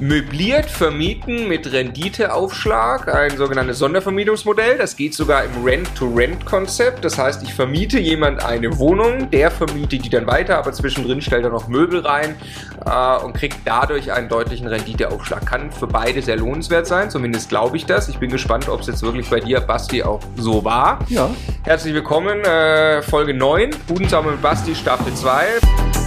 möbliert 0.00 0.66
vermieten 0.66 1.48
mit 1.48 1.70
Renditeaufschlag, 1.72 3.14
ein 3.14 3.36
sogenanntes 3.36 3.78
Sondervermietungsmodell. 3.78 4.78
Das 4.78 4.96
geht 4.96 5.14
sogar 5.14 5.44
im 5.44 5.64
Rent-to-Rent-Konzept. 5.64 7.04
Das 7.04 7.18
heißt, 7.18 7.42
ich 7.42 7.54
vermiete 7.54 7.98
jemand 7.98 8.44
eine 8.44 8.78
Wohnung, 8.78 9.30
der 9.30 9.50
vermietet 9.50 10.04
die 10.04 10.10
dann 10.10 10.26
weiter, 10.26 10.58
aber 10.58 10.72
zwischendrin 10.72 11.20
stellt 11.20 11.44
er 11.44 11.50
noch 11.50 11.68
Möbel 11.68 12.00
rein 12.00 12.36
äh, 12.84 13.24
und 13.24 13.34
kriegt 13.34 13.58
dadurch 13.64 14.12
einen 14.12 14.28
deutlichen 14.28 14.66
Renditeaufschlag. 14.66 15.46
Kann 15.46 15.72
für 15.72 15.86
beide 15.86 16.22
sehr 16.22 16.36
lohnenswert 16.36 16.86
sein, 16.86 17.10
zumindest 17.10 17.48
glaube 17.48 17.76
ich 17.76 17.86
das. 17.86 18.08
Ich 18.08 18.18
bin 18.18 18.30
gespannt, 18.30 18.68
ob 18.68 18.80
es 18.80 18.86
jetzt 18.86 19.02
wirklich 19.02 19.30
bei 19.30 19.40
dir, 19.40 19.60
Basti, 19.60 20.02
auch 20.02 20.20
so 20.36 20.64
war. 20.64 20.98
Ja. 21.08 21.30
Herzlich 21.62 21.94
willkommen, 21.94 22.40
äh, 22.44 23.02
Folge 23.02 23.34
9, 23.34 23.70
Budensauber 23.86 24.32
mit 24.32 24.42
Basti, 24.42 24.74
Staffel 24.74 25.14
2. 25.14 26.05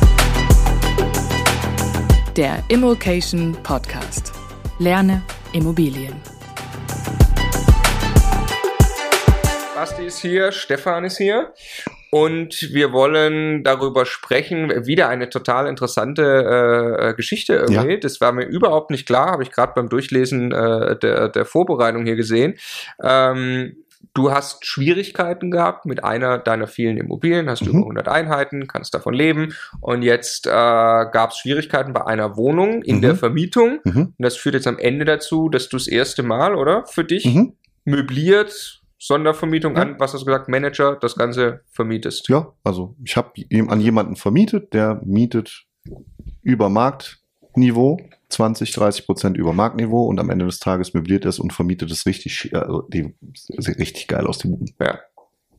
Der 2.40 2.64
Immokation 2.70 3.52
Podcast. 3.64 4.32
Lerne 4.80 5.24
Immobilien. 5.52 6.14
Basti 9.76 10.06
ist 10.06 10.20
hier, 10.20 10.54
Stefan 10.54 11.04
ist 11.04 11.18
hier. 11.18 11.54
Und 12.12 12.70
wir 12.72 12.94
wollen 12.94 13.66
darüber 13.66 14.06
sprechen, 14.06 14.88
wieder 14.88 15.10
eine 15.10 15.30
total 15.30 15.68
interessante 15.68 17.10
äh, 17.10 17.14
Geschichte 17.14 17.56
irgendwie. 17.56 17.96
Ja. 17.96 18.00
Das 18.00 18.22
war 18.22 18.32
mir 18.32 18.46
überhaupt 18.46 18.90
nicht 18.90 19.06
klar, 19.06 19.32
habe 19.32 19.44
ich 19.44 19.52
gerade 19.52 19.74
beim 19.76 19.90
Durchlesen 19.90 20.54
äh, 20.54 20.98
der, 20.98 21.28
der 21.28 21.44
Vorbereitung 21.44 22.06
hier 22.06 22.16
gesehen. 22.16 22.58
Ähm, 23.04 23.84
du 24.14 24.32
hast 24.32 24.66
Schwierigkeiten 24.66 25.52
gehabt 25.52 25.86
mit 25.86 26.04
einer 26.04 26.38
deiner 26.40 26.68
vielen 26.68 26.98
Immobilien, 26.98 27.50
hast 27.50 27.62
Mhm. 27.62 27.70
über 27.70 27.80
100 27.80 28.08
Einheiten, 28.08 28.68
kannst 28.68 28.94
davon 28.94 29.14
leben. 29.14 29.54
Und 29.82 30.02
jetzt 30.04 30.48
äh, 30.48 30.50
gab 30.50 31.32
es 31.32 31.38
Schwierigkeiten 31.38 31.94
bei 31.94 32.06
einer 32.06 32.36
Wohnung 32.38 32.82
in 32.82 32.98
Mhm. 32.98 33.02
der 33.02 33.16
Vermietung. 33.16 33.80
Mhm. 33.84 33.98
Und 33.98 34.16
das 34.20 34.36
führt 34.38 34.56
jetzt 34.56 34.68
am 34.68 34.78
Ende 34.80 35.06
dazu, 35.06 35.50
dass 35.50 35.70
du 35.70 35.78
das 35.78 35.88
erste 35.88 36.24
Mal, 36.24 36.56
oder? 36.56 36.86
Für 36.88 37.04
dich 37.04 37.26
Mhm. 37.26 37.54
möbliert, 37.86 38.82
Sondervermietung 39.02 39.78
an, 39.78 39.96
was 39.98 40.14
hast 40.14 40.22
du 40.22 40.26
gesagt, 40.26 40.50
Manager, 40.50 40.98
das 41.00 41.16
Ganze 41.16 41.62
vermietest. 41.72 42.28
Ja, 42.28 42.52
also 42.66 42.96
ich 43.06 43.16
habe 43.16 43.32
an 43.70 43.80
jemanden 43.80 44.18
vermietet, 44.18 44.74
der 44.74 45.00
mietet 45.06 45.64
über 46.42 46.70
Marktniveau, 46.70 47.98
20, 48.30 48.72
30 48.72 49.06
Prozent 49.06 49.38
über 49.38 49.54
Marktniveau 49.54 50.06
und 50.06 50.20
am 50.20 50.30
Ende 50.30 50.46
des 50.46 50.60
Tages 50.60 50.94
möbliert 50.94 51.26
es 51.26 51.40
und 51.40 51.52
vermietet 51.54 51.92
es 51.92 52.06
richtig, 52.06 52.34
schi- 52.34 52.56
also 52.56 52.84
die, 52.84 53.16
sieht 53.34 53.78
richtig 53.80 54.08
geil 54.08 54.28
aus, 54.28 54.38
die 54.38 54.48
Buden. 54.50 54.74
Ja. 54.80 55.00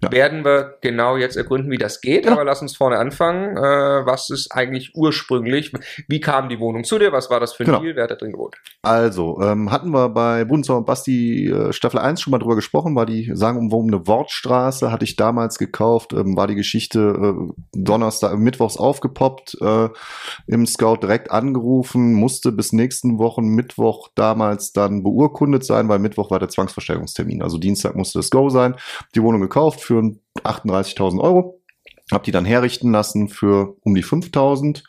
Ja. 0.03 0.11
Werden 0.13 0.45
wir 0.45 0.79
genau 0.81 1.17
jetzt 1.19 1.37
ergründen, 1.37 1.71
wie 1.71 1.77
das 1.77 2.01
geht, 2.01 2.23
Genau. 2.23 2.37
aber 2.37 2.45
lass 2.45 2.63
uns 2.63 2.75
vorne 2.77 2.97
anfangen. 2.99 3.57
Äh, 3.57 4.07
was 4.07 4.31
ist 4.31 4.51
eigentlich 4.53 4.93
ursprünglich? 4.95 5.73
Wie 6.09 6.21
kam 6.21 6.49
die 6.49 6.59
Wohnung 6.59 6.85
zu 6.85 6.99
dir? 6.99 7.13
Was 7.13 7.29
war 7.31 7.39
das 7.39 7.53
für 7.53 7.65
ein 7.65 7.67
Genau. 7.67 7.81
Deal? 7.81 7.97
Wer 7.97 8.05
hat 8.05 8.11
da 8.11 8.15
drin 8.15 8.33
gewohnt? 8.33 8.57
Also, 8.83 9.41
ähm, 9.43 9.71
hatten 9.71 9.91
wir 9.91 10.09
bei 10.09 10.45
Bundesau 10.47 10.79
und 10.79 10.87
Basti 10.87 11.49
äh, 11.51 11.73
Staffel 11.75 11.99
1 12.01 12.21
schon 12.23 12.31
mal 12.31 12.39
drüber 12.39 12.57
gesprochen, 12.57 12.95
war 12.97 13.05
die 13.05 13.31
sagenumwobene 13.35 14.07
Wortstraße, 14.07 14.91
hatte 14.91 15.05
ich 15.05 15.17
damals 15.17 15.59
gekauft, 15.59 16.15
ähm, 16.15 16.35
war 16.37 16.47
die 16.47 16.55
Geschichte 16.55 17.37
äh, 17.37 17.53
Donnerstag, 17.75 18.39
Mittwochs 18.39 18.79
aufgepoppt, 18.79 19.59
äh, 19.61 19.89
im 20.47 20.67
Scout 20.67 20.97
direkt 21.03 21.31
angerufen, 21.31 22.15
musste 22.15 22.53
bis 22.53 22.73
nächsten 22.73 23.19
Wochen 23.19 23.45
Mittwoch 23.49 24.09
damals 24.15 24.73
dann 24.73 25.03
beurkundet 25.03 25.65
sein, 25.65 25.89
weil 25.91 25.99
Mittwoch 25.99 26.31
war 26.31 26.39
der 26.39 26.49
Zwangsversteigerungstermin. 26.49 27.43
Also 27.43 27.59
Dienstag 27.59 27.97
musste 27.97 28.19
das 28.19 28.31
Go 28.31 28.49
sein. 28.49 28.77
Die 29.15 29.23
Wohnung 29.23 29.43
gekauft 29.43 29.81
für 29.91 30.03
38.000 30.45 31.21
Euro. 31.21 31.61
Hab 32.13 32.23
die 32.23 32.31
dann 32.31 32.45
herrichten 32.45 32.93
lassen 32.93 33.29
für 33.29 33.77
um 33.83 33.95
die 33.95 34.03
5000 34.03 34.85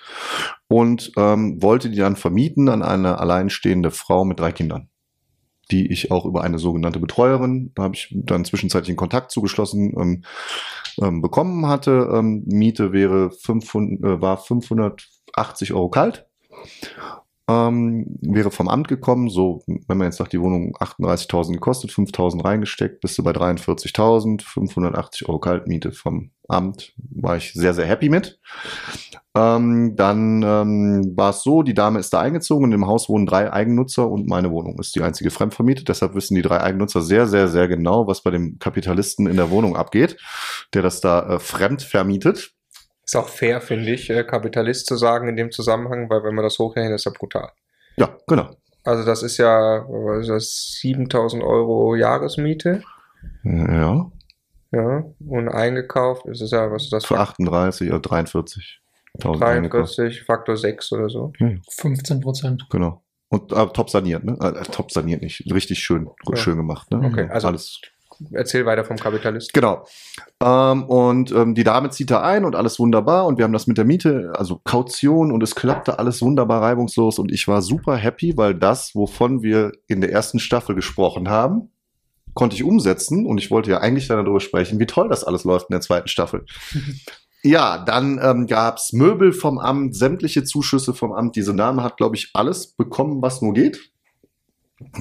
und 0.68 1.12
ähm, 1.18 1.62
wollte 1.62 1.90
die 1.90 1.98
dann 1.98 2.16
vermieten 2.16 2.70
an 2.70 2.84
eine 2.84 3.20
alleinstehende 3.20 3.92
Frau 3.92 4.26
mit 4.26 4.40
drei 4.40 4.52
Kindern, 4.52 4.90
die 5.70 5.92
ich 5.92 6.12
auch 6.12 6.26
über 6.26 6.44
eine 6.44 6.60
sogenannte 6.60 7.00
Betreuerin, 7.00 7.72
da 7.76 7.84
habe 7.84 7.96
ich 7.96 8.10
dann 8.12 8.46
zwischenzeitlich 8.46 8.90
einen 8.90 8.98
Kontakt 8.98 9.32
zugeschlossen, 9.32 9.94
ähm, 10.00 10.24
ähm, 11.00 11.22
bekommen 11.22 11.68
hatte. 11.68 12.10
Ähm, 12.12 12.44
Miete 12.46 12.92
wäre 12.92 13.32
500, 13.32 14.04
äh, 14.04 14.22
war 14.22 14.38
580 14.38 15.74
Euro 15.74 15.90
kalt. 15.90 16.28
Ähm, 17.52 18.06
wäre 18.22 18.52
vom 18.52 18.70
Amt 18.70 18.88
gekommen, 18.88 19.30
so, 19.30 19.64
wenn 19.66 19.98
man 19.98 20.08
jetzt 20.08 20.18
sagt, 20.18 20.32
die 20.32 20.40
Wohnung 20.40 20.76
38.000 20.78 21.54
gekostet, 21.54 21.92
5.000 21.92 22.44
reingesteckt, 22.46 23.02
bist 23.02 23.18
du 23.18 23.24
bei 23.24 23.32
43.000, 23.32 24.42
580 24.44 25.28
Euro 25.28 25.40
Kaltmiete 25.40 25.92
vom 25.92 26.32
Amt, 26.48 26.94
war 26.98 27.38
ich 27.38 27.54
sehr, 27.54 27.74
sehr 27.74 27.86
happy 27.86 28.10
mit. 28.10 28.40
Ähm, 29.36 29.96
dann 29.96 30.44
ähm, 30.44 31.14
war 31.16 31.32
es 31.32 31.44
so, 31.44 31.64
die 31.64 31.74
Dame 31.74 32.00
ist 32.00 32.14
da 32.14 32.22
eingezogen 32.22 32.66
und 32.66 32.74
im 32.74 32.88
Haus 32.88 33.10
wohnen 33.10 33.26
drei 33.26 33.52
Eigennutzer 33.52 34.10
und 34.10 34.28
meine 34.28 34.52
Wohnung 34.52 34.78
ist 34.80 34.96
die 34.96 35.02
einzige 35.02 35.32
fremdvermietet. 35.32 35.90
Deshalb 35.90 36.16
wissen 36.16 36.36
die 36.36 36.42
drei 36.42 36.62
Eigennutzer 36.62 37.02
sehr, 37.02 37.28
sehr, 37.28 37.48
sehr 37.48 37.68
genau, 37.68 38.08
was 38.08 38.24
bei 38.24 38.32
dem 38.32 38.60
Kapitalisten 38.60 39.28
in 39.28 39.38
der 39.38 39.50
Wohnung 39.50 39.76
abgeht, 39.76 40.18
der 40.74 40.84
das 40.84 41.02
da 41.02 41.36
äh, 41.36 41.40
fremd 41.40 41.82
vermietet. 41.82 42.54
Ist 43.12 43.18
auch 43.18 43.28
fair, 43.28 43.60
finde 43.60 43.92
ich, 43.92 44.10
äh, 44.10 44.24
Kapitalist 44.24 44.86
zu 44.86 44.96
sagen 44.96 45.28
in 45.28 45.36
dem 45.36 45.52
Zusammenhang, 45.52 46.10
weil 46.10 46.24
wenn 46.24 46.34
man 46.34 46.46
das 46.46 46.58
hochrechnet, 46.60 46.96
ist 46.96 47.04
ja 47.04 47.12
brutal. 47.12 47.50
Ja, 47.98 48.16
genau. 48.26 48.52
Also 48.86 49.04
das 49.04 49.22
ist 49.22 49.36
ja, 49.36 49.84
was 49.86 50.22
ist 50.22 50.30
das, 50.30 50.78
7000 50.80 51.44
Euro 51.44 51.96
Jahresmiete. 51.96 52.82
Ja, 53.44 54.10
Ja, 54.72 55.04
und 55.28 55.50
eingekauft 55.50 56.26
ist 56.28 56.40
es 56.40 56.52
ja, 56.52 56.72
was 56.72 56.84
ist 56.84 56.94
das? 56.94 57.06
für 57.06 57.20
38 57.20 57.90
oder 57.92 58.00
43.000 58.00 59.44
eingekauft. 59.44 59.98
43, 59.98 60.24
Faktor 60.24 60.56
6 60.56 60.94
oder 60.94 61.10
so. 61.10 61.34
15 61.70 62.22
Prozent. 62.22 62.66
Genau. 62.70 63.04
Und 63.28 63.52
äh, 63.52 63.68
top 63.74 63.90
saniert, 63.90 64.24
ne? 64.24 64.38
Äh, 64.42 64.64
top 64.72 64.90
saniert 64.90 65.22
nicht. 65.22 65.54
Richtig 65.54 65.80
schön, 65.80 66.10
Ja. 66.30 66.38
schön 66.38 66.56
gemacht, 66.56 66.90
ne? 66.92 67.06
Okay, 67.06 67.28
also- 67.30 67.50
alles 67.50 67.82
Erzähl 68.32 68.66
weiter 68.66 68.86
vom 68.86 68.98
Kapitalist. 68.98 69.54
Genau. 69.54 69.86
Ähm, 70.44 70.84
und 70.84 71.32
ähm, 71.32 71.56
die 71.56 71.64
Dame 71.64 71.90
zieht 71.90 72.12
da 72.12 72.22
ein 72.22 72.46
und 72.46 72.56
alles 72.56 72.80
wunderbar 72.80 73.26
und 73.26 73.38
wir 73.38 73.46
haben 73.46 73.54
das 73.54 73.68
mit 73.68 73.78
der 73.78 73.86
Miete, 73.86 74.34
also 74.36 74.62
Kaution 74.64 75.32
und 75.32 75.42
es 75.44 75.56
klappte 75.56 76.00
alles 76.00 76.22
wunderbar 76.22 76.62
reibungslos 76.62 77.20
und 77.20 77.32
ich 77.32 77.48
war 77.48 77.62
super 77.62 77.96
happy, 77.96 78.38
weil 78.38 78.54
das, 78.54 78.96
wovon 78.96 79.42
wir 79.42 79.72
in 79.88 80.02
der 80.02 80.12
ersten 80.12 80.40
Staffel 80.40 80.76
gesprochen 80.76 81.30
haben, 81.30 81.72
konnte 82.34 82.56
ich 82.56 82.64
umsetzen 82.64 83.26
und 83.26 83.38
ich 83.38 83.52
wollte 83.52 83.72
ja 83.72 83.80
eigentlich 83.80 84.08
dann 84.08 84.18
darüber 84.18 84.40
sprechen, 84.40 84.80
wie 84.80 84.86
toll 84.86 85.10
das 85.10 85.24
alles 85.24 85.44
läuft 85.44 85.70
in 85.70 85.74
der 85.74 85.82
zweiten 85.82 86.08
Staffel. 86.08 86.46
Ja, 87.44 87.84
dann 87.84 88.20
ähm, 88.22 88.46
gab's 88.46 88.94
Möbel 88.94 89.34
vom 89.34 89.58
Amt, 89.58 89.96
sämtliche 89.96 90.44
Zuschüsse 90.44 90.94
vom 90.94 91.12
Amt. 91.12 91.36
Diese 91.36 91.56
Dame 91.56 91.84
hat, 91.84 91.98
glaube 91.98 92.16
ich, 92.16 92.30
alles 92.34 92.76
bekommen, 92.76 93.22
was 93.24 93.42
nur 93.42 93.54
geht. 93.54 93.91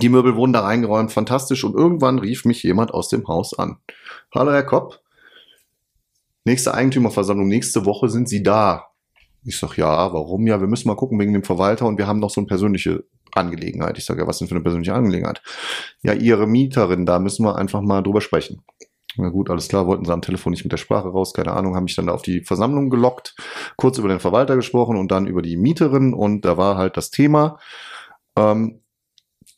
Die 0.00 0.08
Möbel 0.08 0.36
wurden 0.36 0.52
da 0.52 0.60
reingeräumt, 0.60 1.12
fantastisch. 1.12 1.64
Und 1.64 1.74
irgendwann 1.74 2.18
rief 2.18 2.44
mich 2.44 2.62
jemand 2.62 2.92
aus 2.92 3.08
dem 3.08 3.26
Haus 3.26 3.58
an. 3.58 3.78
Hallo, 4.34 4.52
Herr 4.52 4.64
Kopp. 4.64 5.00
Nächste 6.44 6.74
Eigentümerversammlung, 6.74 7.48
nächste 7.48 7.84
Woche 7.84 8.08
sind 8.08 8.28
Sie 8.28 8.42
da. 8.42 8.86
Ich 9.44 9.58
sag, 9.58 9.76
ja, 9.76 10.12
warum? 10.12 10.46
Ja, 10.46 10.60
wir 10.60 10.68
müssen 10.68 10.88
mal 10.88 10.96
gucken 10.96 11.18
wegen 11.18 11.32
dem 11.32 11.44
Verwalter 11.44 11.86
und 11.86 11.98
wir 11.98 12.06
haben 12.06 12.18
noch 12.18 12.30
so 12.30 12.40
eine 12.40 12.46
persönliche 12.48 13.04
Angelegenheit. 13.32 13.98
Ich 13.98 14.04
sage, 14.04 14.20
ja, 14.20 14.26
was 14.26 14.38
denn 14.38 14.48
für 14.48 14.54
eine 14.54 14.62
persönliche 14.62 14.94
Angelegenheit? 14.94 15.42
Ja, 16.02 16.12
Ihre 16.12 16.46
Mieterin, 16.46 17.06
da 17.06 17.18
müssen 17.18 17.44
wir 17.44 17.56
einfach 17.56 17.80
mal 17.80 18.02
drüber 18.02 18.20
sprechen. 18.20 18.62
Na 19.16 19.28
gut, 19.28 19.50
alles 19.50 19.68
klar, 19.68 19.86
wollten 19.86 20.04
sie 20.04 20.12
am 20.12 20.22
Telefon 20.22 20.52
nicht 20.52 20.64
mit 20.64 20.72
der 20.72 20.76
Sprache 20.76 21.08
raus, 21.08 21.34
keine 21.34 21.52
Ahnung, 21.52 21.74
haben 21.74 21.84
mich 21.84 21.96
dann 21.96 22.06
da 22.06 22.12
auf 22.12 22.22
die 22.22 22.42
Versammlung 22.42 22.90
gelockt, 22.90 23.34
kurz 23.76 23.98
über 23.98 24.08
den 24.08 24.20
Verwalter 24.20 24.54
gesprochen 24.54 24.96
und 24.96 25.10
dann 25.10 25.26
über 25.26 25.42
die 25.42 25.56
Mieterin 25.56 26.14
und 26.14 26.44
da 26.44 26.56
war 26.56 26.76
halt 26.76 26.96
das 26.96 27.10
Thema, 27.10 27.58
ähm, 28.36 28.80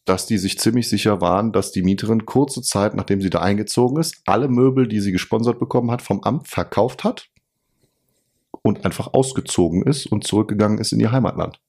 dass 0.05 0.27
die 0.27 0.39
sich 0.39 0.59
ziemlich 0.59 0.89
sicher 0.89 1.21
waren, 1.21 1.53
dass 1.53 1.71
die 1.73 1.83
Mieterin 1.83 2.27
kurze 2.27 2.63
Zeit, 2.63 2.95
nachdem 2.95 3.21
sie 3.21 3.31
da 3.31 3.41
eingezogen 3.41 4.01
ist, 4.01 4.23
alle 4.27 4.49
Möbel, 4.49 4.89
die 4.89 5.01
sie 5.01 5.13
gesponsert 5.13 5.59
bekommen 5.59 5.91
hat, 5.91 6.03
vom 6.03 6.23
Amt 6.23 6.49
verkauft 6.49 7.05
hat 7.05 7.29
und 8.63 8.85
einfach 8.85 9.13
ausgezogen 9.13 9.83
ist 9.83 10.07
und 10.07 10.25
zurückgegangen 10.25 10.79
ist 10.79 10.93
in 10.93 11.01
ihr 11.01 11.13
Heimatland. 11.13 11.61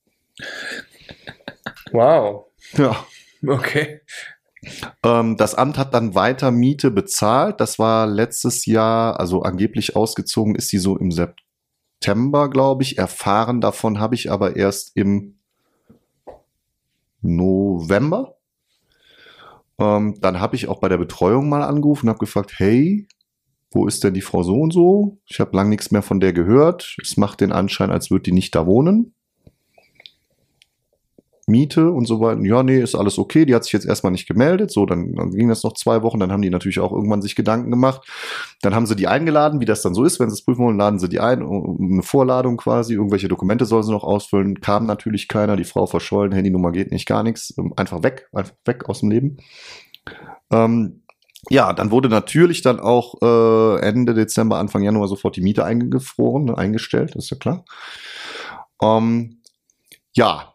Wow. 1.91 2.45
Ja. 2.77 3.05
Okay. 3.45 4.01
Ähm, 5.03 5.37
das 5.37 5.55
Amt 5.55 5.77
hat 5.77 5.93
dann 5.93 6.15
weiter 6.15 6.49
Miete 6.51 6.91
bezahlt. 6.91 7.59
Das 7.59 7.77
war 7.77 8.07
letztes 8.07 8.65
Jahr, 8.65 9.19
also 9.19 9.41
angeblich 9.41 9.95
ausgezogen 9.95 10.55
ist 10.55 10.69
sie 10.69 10.77
so 10.77 10.97
im 10.97 11.11
September, 11.11 12.49
glaube 12.49 12.83
ich. 12.83 12.97
Erfahren 12.97 13.61
davon 13.61 13.99
habe 13.99 14.15
ich 14.15 14.31
aber 14.31 14.55
erst 14.55 14.95
im 14.95 15.39
November. 17.23 18.35
Ähm, 19.79 20.19
dann 20.21 20.39
habe 20.39 20.55
ich 20.55 20.67
auch 20.67 20.79
bei 20.79 20.89
der 20.89 20.97
Betreuung 20.97 21.49
mal 21.49 21.63
angerufen 21.63 22.05
und 22.05 22.09
habe 22.09 22.19
gefragt, 22.19 22.53
hey, 22.57 23.07
wo 23.71 23.87
ist 23.87 24.03
denn 24.03 24.13
die 24.13 24.21
Frau 24.21 24.43
so 24.43 24.55
und 24.59 24.71
so? 24.71 25.17
Ich 25.25 25.39
habe 25.39 25.55
lang 25.57 25.69
nichts 25.69 25.89
mehr 25.89 26.03
von 26.03 26.19
der 26.19 26.31
gehört. 26.31 26.95
Es 27.01 27.17
macht 27.17 27.41
den 27.41 27.51
Anschein, 27.51 27.91
als 27.91 28.11
würde 28.11 28.23
die 28.23 28.31
nicht 28.31 28.53
da 28.53 28.67
wohnen. 28.67 29.15
Miete 31.45 31.91
und 31.91 32.05
so 32.05 32.21
weiter. 32.21 32.41
Ja, 32.43 32.63
nee, 32.63 32.79
ist 32.79 32.95
alles 32.95 33.17
okay. 33.17 33.45
Die 33.45 33.53
hat 33.53 33.63
sich 33.63 33.73
jetzt 33.73 33.85
erstmal 33.85 34.11
nicht 34.11 34.27
gemeldet. 34.27 34.71
So, 34.71 34.85
dann, 34.85 35.13
dann 35.15 35.31
ging 35.31 35.49
das 35.49 35.63
noch 35.63 35.73
zwei 35.73 36.01
Wochen. 36.01 36.19
Dann 36.19 36.31
haben 36.31 36.41
die 36.41 36.49
natürlich 36.49 36.79
auch 36.79 36.91
irgendwann 36.91 37.21
sich 37.21 37.35
Gedanken 37.35 37.69
gemacht. 37.69 38.07
Dann 38.61 38.73
haben 38.73 38.85
sie 38.85 38.95
die 38.95 39.07
eingeladen, 39.07 39.59
wie 39.59 39.65
das 39.65 39.81
dann 39.81 39.93
so 39.93 40.03
ist. 40.03 40.19
Wenn 40.19 40.29
sie 40.29 40.35
es 40.35 40.45
prüfen 40.45 40.65
wollen, 40.65 40.77
laden 40.77 40.99
sie 40.99 41.09
die 41.09 41.19
ein. 41.19 41.41
Eine 41.41 42.03
Vorladung 42.03 42.57
quasi. 42.57 42.93
Irgendwelche 42.93 43.27
Dokumente 43.27 43.65
sollen 43.65 43.83
sie 43.83 43.91
noch 43.91 44.03
ausfüllen. 44.03 44.61
Kam 44.61 44.85
natürlich 44.85 45.27
keiner. 45.27 45.57
Die 45.57 45.65
Frau 45.65 45.85
verschollen. 45.85 46.31
Handynummer 46.31 46.71
geht 46.71 46.91
nicht, 46.91 47.07
gar 47.07 47.23
nichts. 47.23 47.53
Ähm, 47.57 47.73
Einfach 47.75 48.03
weg. 48.03 48.29
Einfach 48.31 48.55
weg 48.65 48.87
aus 48.87 49.01
dem 49.01 49.11
Leben. 49.11 49.37
Ähm, 50.51 51.03
ja, 51.49 51.73
dann 51.73 51.91
wurde 51.91 52.07
natürlich 52.09 52.61
dann 52.61 52.79
auch 52.79 53.15
äh, 53.21 53.81
Ende 53.81 54.13
Dezember, 54.13 54.57
Anfang 54.57 54.81
Januar 54.81 55.07
sofort 55.07 55.35
die 55.35 55.41
Miete 55.41 55.65
eingefroren, 55.65 56.45
ne, 56.45 56.57
eingestellt, 56.57 57.15
ist 57.15 57.31
ja 57.31 57.37
klar. 57.37 57.65
Ähm, 58.81 59.41
ja, 60.13 60.52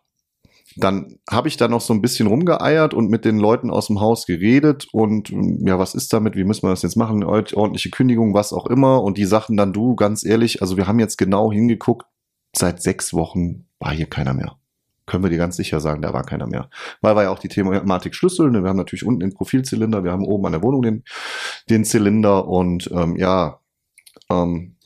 dann 0.79 1.19
habe 1.29 1.49
ich 1.49 1.57
da 1.57 1.67
noch 1.67 1.81
so 1.81 1.93
ein 1.93 2.01
bisschen 2.01 2.29
rumgeeiert 2.29 2.95
und 2.95 3.11
mit 3.11 3.25
den 3.25 3.39
Leuten 3.39 3.71
aus 3.71 3.89
dem 3.89 4.01
Haus 4.01 4.27
geredet 4.27 4.87
und 4.93 5.31
ja, 5.31 5.79
was 5.79 5.95
ist 5.95 6.13
damit? 6.13 6.37
Wie 6.37 6.45
müssen 6.45 6.63
wir 6.63 6.71
das 6.71 6.83
jetzt 6.83 6.97
machen? 6.97 7.25
Ordentliche 7.25 7.91
Kündigung, 7.91 8.33
was 8.33 8.53
auch 8.53 8.67
immer. 8.67 9.03
Und 9.03 9.19
die 9.19 9.25
sagten 9.25 9.57
dann, 9.57 9.73
du, 9.73 9.97
ganz 9.97 10.25
ehrlich, 10.25 10.63
also 10.63 10.77
wir 10.77 10.87
haben 10.87 11.01
jetzt 11.01 11.19
genau 11.19 11.51
hingeguckt, 11.51 12.07
seit 12.57 12.81
sechs 12.81 13.13
Wochen 13.13 13.67
war 13.79 13.93
hier 13.93 14.07
keiner 14.07 14.35
mehr. 14.35 14.57
Können 15.07 15.25
wir 15.25 15.31
dir 15.31 15.39
ganz 15.39 15.57
sicher 15.57 15.81
sagen, 15.81 16.03
da 16.03 16.13
war 16.13 16.23
keiner 16.23 16.47
mehr. 16.47 16.69
Weil 17.01 17.17
war 17.17 17.23
ja 17.25 17.31
auch 17.31 17.39
die 17.39 17.49
Thematik 17.49 18.15
Schlüssel. 18.15 18.51
Ne? 18.51 18.63
Wir 18.63 18.69
haben 18.69 18.77
natürlich 18.77 19.07
unten 19.07 19.21
den 19.21 19.35
Profilzylinder, 19.35 20.05
wir 20.05 20.13
haben 20.13 20.27
oben 20.27 20.47
an 20.47 20.53
der 20.53 20.63
Wohnung 20.63 20.83
den, 20.83 21.05
den 21.71 21.85
Zylinder 21.85 22.47
und 22.47 22.91
ähm, 22.93 23.17
ja, 23.17 23.61
ähm, 24.31 24.77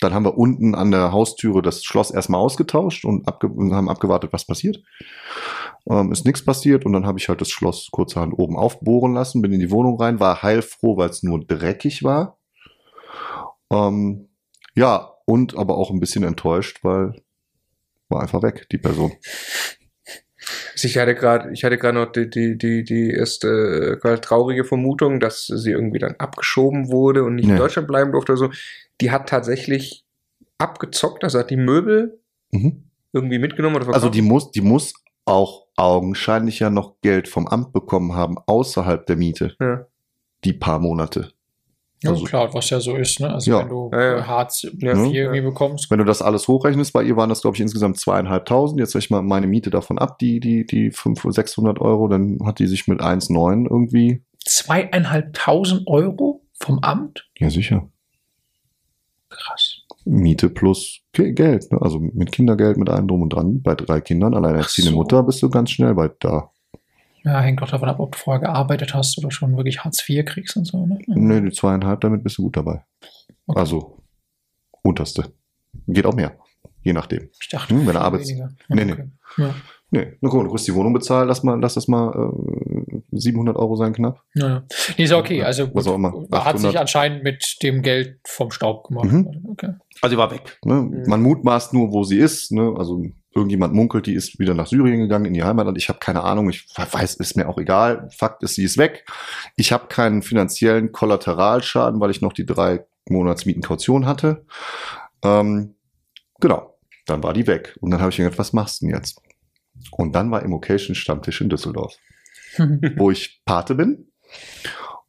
dann 0.00 0.14
haben 0.14 0.24
wir 0.24 0.38
unten 0.38 0.74
an 0.74 0.90
der 0.90 1.12
Haustüre 1.12 1.62
das 1.62 1.84
Schloss 1.84 2.10
erstmal 2.10 2.40
ausgetauscht 2.40 3.04
und, 3.04 3.26
abge 3.26 3.48
und 3.48 3.74
haben 3.74 3.88
abgewartet, 3.88 4.32
was 4.32 4.46
passiert. 4.46 4.82
Ähm, 5.88 6.12
ist 6.12 6.24
nichts 6.24 6.44
passiert 6.44 6.84
und 6.86 6.92
dann 6.92 7.06
habe 7.06 7.18
ich 7.18 7.28
halt 7.28 7.40
das 7.40 7.50
Schloss 7.50 7.88
kurzerhand 7.90 8.38
oben 8.38 8.56
aufbohren 8.56 9.14
lassen, 9.14 9.42
bin 9.42 9.52
in 9.52 9.60
die 9.60 9.70
Wohnung 9.70 10.00
rein, 10.00 10.20
war 10.20 10.42
heilfroh, 10.42 10.96
weil 10.96 11.10
es 11.10 11.22
nur 11.22 11.44
dreckig 11.44 12.02
war. 12.02 12.38
Ähm, 13.70 14.28
ja, 14.74 15.14
und 15.26 15.56
aber 15.56 15.76
auch 15.76 15.90
ein 15.90 16.00
bisschen 16.00 16.24
enttäuscht, 16.24 16.84
weil 16.84 17.14
war 18.08 18.22
einfach 18.22 18.42
weg, 18.42 18.66
die 18.70 18.78
Person. 18.78 19.12
Ich 20.74 20.96
hatte 20.98 21.14
gerade, 21.14 21.50
ich 21.52 21.64
hatte 21.64 21.76
gerade 21.78 21.98
noch 21.98 22.12
die, 22.12 22.28
die, 22.30 22.56
die, 22.56 22.84
die 22.84 23.10
erste 23.10 23.98
äh, 24.02 24.18
traurige 24.18 24.64
Vermutung, 24.64 25.20
dass 25.20 25.46
sie 25.46 25.70
irgendwie 25.72 25.98
dann 25.98 26.14
abgeschoben 26.18 26.88
wurde 26.90 27.24
und 27.24 27.34
nicht 27.34 27.46
Nee. 27.46 27.52
in 27.52 27.58
Deutschland 27.58 27.88
bleiben 27.88 28.12
durfte 28.12 28.32
oder 28.32 28.38
so. 28.38 28.50
Die 29.00 29.10
hat 29.10 29.28
tatsächlich 29.28 30.04
abgezockt, 30.58 31.24
also 31.24 31.38
hat 31.38 31.50
die 31.50 31.56
Möbel 31.56 32.18
Mhm. 32.50 32.84
irgendwie 33.12 33.38
mitgenommen 33.38 33.76
oder 33.76 33.84
verkauft. 33.84 34.04
Also 34.04 34.12
die 34.12 34.22
muss, 34.22 34.50
die 34.50 34.60
muss 34.62 34.94
auch 35.24 35.66
augenscheinlich 35.76 36.58
ja 36.60 36.70
noch 36.70 37.00
Geld 37.02 37.28
vom 37.28 37.46
Amt 37.46 37.72
bekommen 37.72 38.14
haben, 38.14 38.36
außerhalb 38.46 39.06
der 39.06 39.16
Miete. 39.16 39.54
Ja. 39.60 39.86
Die 40.44 40.52
paar 40.54 40.78
Monate. 40.78 41.32
Ja, 42.02 42.10
Also- 42.10 42.24
klar, 42.24 42.54
was 42.54 42.70
ja 42.70 42.78
so 42.78 42.94
ist, 42.96 43.18
ne? 43.20 43.32
Also 43.34 43.50
Ja. 43.50 43.60
wenn 43.60 43.68
du 43.70 43.90
Ja, 43.92 44.16
ja. 44.18 44.26
Hartz 44.26 44.62
IV 44.64 44.74
Ja. 44.82 44.94
irgendwie 44.94 45.40
bekommst, 45.40 45.90
Wenn 45.90 45.98
du 45.98 46.04
das 46.04 46.22
alles 46.22 46.46
hochrechnest, 46.46 46.92
bei 46.92 47.02
ihr 47.02 47.16
waren 47.16 47.28
das, 47.28 47.40
glaube 47.42 47.56
ich, 47.56 47.60
insgesamt 47.60 47.98
zweieinhalbtausend. 47.98 48.78
Jetzt 48.78 48.94
rechne 48.94 49.04
ich 49.06 49.10
mal 49.10 49.22
meine 49.22 49.46
Miete 49.48 49.70
davon 49.70 49.98
ab, 49.98 50.18
die, 50.20 50.38
die, 50.40 50.64
die 50.64 50.90
500, 50.92 51.34
600 51.34 51.80
Euro, 51.80 52.06
dann 52.08 52.38
hat 52.44 52.60
die 52.60 52.66
sich 52.68 52.86
mit 52.86 53.00
1,9 53.00 53.66
irgendwie. 53.68 54.22
zweieinhalbtausend 54.44 55.86
Euro 55.88 56.42
vom 56.60 56.78
Amt? 56.80 57.28
Ja, 57.38 57.50
sicher. 57.50 57.88
Krass. 59.28 59.82
Miete 60.04 60.48
plus 60.48 61.00
Ge- 61.12 61.32
Geld, 61.32 61.70
ne? 61.70 61.78
also 61.82 61.98
mit 61.98 62.32
Kindergeld, 62.32 62.76
mit 62.78 62.88
allem 62.88 63.08
drum 63.08 63.22
und 63.22 63.30
dran. 63.32 63.60
Bei 63.62 63.74
drei 63.74 64.00
Kindern, 64.00 64.34
alleinerziehende 64.34 64.92
so. 64.92 64.96
Mutter, 64.96 65.22
bist 65.22 65.42
du 65.42 65.50
ganz 65.50 65.70
schnell 65.70 65.94
bei 65.94 66.10
da. 66.20 66.50
Ja, 67.28 67.40
hängt 67.40 67.60
doch 67.60 67.68
davon 67.70 67.88
ab, 67.88 68.00
ob 68.00 68.12
du 68.12 68.18
vorher 68.18 68.40
gearbeitet 68.40 68.94
hast 68.94 69.18
oder 69.18 69.30
schon 69.30 69.56
wirklich 69.56 69.84
Hartz 69.84 70.08
IV 70.08 70.24
kriegst 70.24 70.56
und 70.56 70.64
so, 70.66 70.86
ne? 70.86 70.98
Nee, 71.06 71.40
die 71.42 71.50
zweieinhalb, 71.50 72.00
damit 72.00 72.22
bist 72.24 72.38
du 72.38 72.42
gut 72.44 72.56
dabei. 72.56 72.84
Okay. 73.46 73.60
Also, 73.60 73.98
unterste. 74.82 75.32
Geht 75.86 76.06
auch 76.06 76.14
mehr. 76.14 76.36
Je 76.82 76.92
nachdem. 76.92 77.28
Ich 77.40 77.48
dachte, 77.48 77.74
Hm, 77.74 77.80
wenn 77.80 77.88
er 77.88 77.92
viel 77.92 77.98
Arbeits- 78.00 78.28
weniger. 78.28 78.48
Nee, 78.68 78.84
nee. 78.84 78.92
okay. 78.92 79.10
Ja. 79.36 79.54
Nee, 79.90 80.12
na 80.20 80.28
guck, 80.28 80.44
du 80.44 80.50
kriegst 80.50 80.66
die 80.68 80.74
Wohnung 80.74 80.92
bezahlt, 80.92 81.28
lass 81.28 81.42
mal, 81.42 81.58
lass 81.58 81.74
das 81.74 81.88
mal 81.88 82.12
äh, 82.12 83.00
700 83.12 83.56
Euro 83.56 83.74
sein 83.74 83.94
knapp. 83.94 84.22
Ja, 84.34 84.48
ja. 84.48 84.62
Nee, 84.98 85.04
ist 85.04 85.10
ja 85.10 85.16
okay. 85.18 85.42
Also 85.42 85.64
Was 85.74 85.84
gut, 85.86 85.92
auch 85.92 85.96
immer. 85.96 86.08
hat 86.30 86.58
sich 86.58 86.66
800. 86.68 86.76
anscheinend 86.76 87.24
mit 87.24 87.56
dem 87.62 87.80
Geld 87.80 88.20
vom 88.26 88.50
Staub 88.50 88.86
gemacht. 88.88 89.10
Mhm. 89.10 89.46
Okay. 89.50 89.74
Also 90.02 90.14
die 90.14 90.18
war 90.18 90.30
weg. 90.30 90.58
Ne? 90.64 91.04
Man 91.06 91.22
mutmaßt 91.22 91.72
nur, 91.72 91.90
wo 91.90 92.04
sie 92.04 92.18
ist. 92.18 92.52
Ne? 92.52 92.74
Also 92.76 93.02
irgendjemand 93.34 93.74
munkelt, 93.74 94.06
die 94.06 94.14
ist 94.14 94.38
wieder 94.38 94.54
nach 94.54 94.66
Syrien 94.66 95.00
gegangen, 95.00 95.26
in 95.26 95.34
ihr 95.34 95.46
Heimatland. 95.46 95.78
Ich 95.78 95.88
habe 95.88 95.98
keine 95.98 96.22
Ahnung. 96.22 96.48
Ich 96.50 96.66
weiß, 96.74 97.16
ist 97.16 97.36
mir 97.36 97.48
auch 97.48 97.58
egal. 97.58 98.08
Fakt 98.16 98.42
ist, 98.42 98.54
sie 98.54 98.64
ist 98.64 98.78
weg. 98.78 99.04
Ich 99.56 99.72
habe 99.72 99.88
keinen 99.88 100.22
finanziellen 100.22 100.92
Kollateralschaden, 100.92 102.00
weil 102.00 102.10
ich 102.10 102.20
noch 102.20 102.32
die 102.32 102.46
drei 102.46 102.84
Monatsmieten 103.08 103.62
Kaution 103.62 104.06
hatte. 104.06 104.44
Ähm, 105.22 105.74
genau. 106.40 106.74
Dann 107.06 107.22
war 107.22 107.32
die 107.32 107.46
weg. 107.46 107.76
Und 107.80 107.90
dann 107.90 108.00
habe 108.00 108.10
ich 108.10 108.18
mir 108.18 108.24
gedacht, 108.24 108.38
was 108.38 108.52
machst 108.52 108.80
du 108.80 108.86
denn 108.86 108.94
jetzt? 108.94 109.20
Und 109.92 110.14
dann 110.14 110.30
war 110.30 110.42
Immocation 110.42 110.94
Stammtisch 110.94 111.40
in 111.40 111.48
Düsseldorf. 111.48 111.96
wo 112.96 113.10
ich 113.10 113.42
Pate 113.44 113.74
bin. 113.74 114.10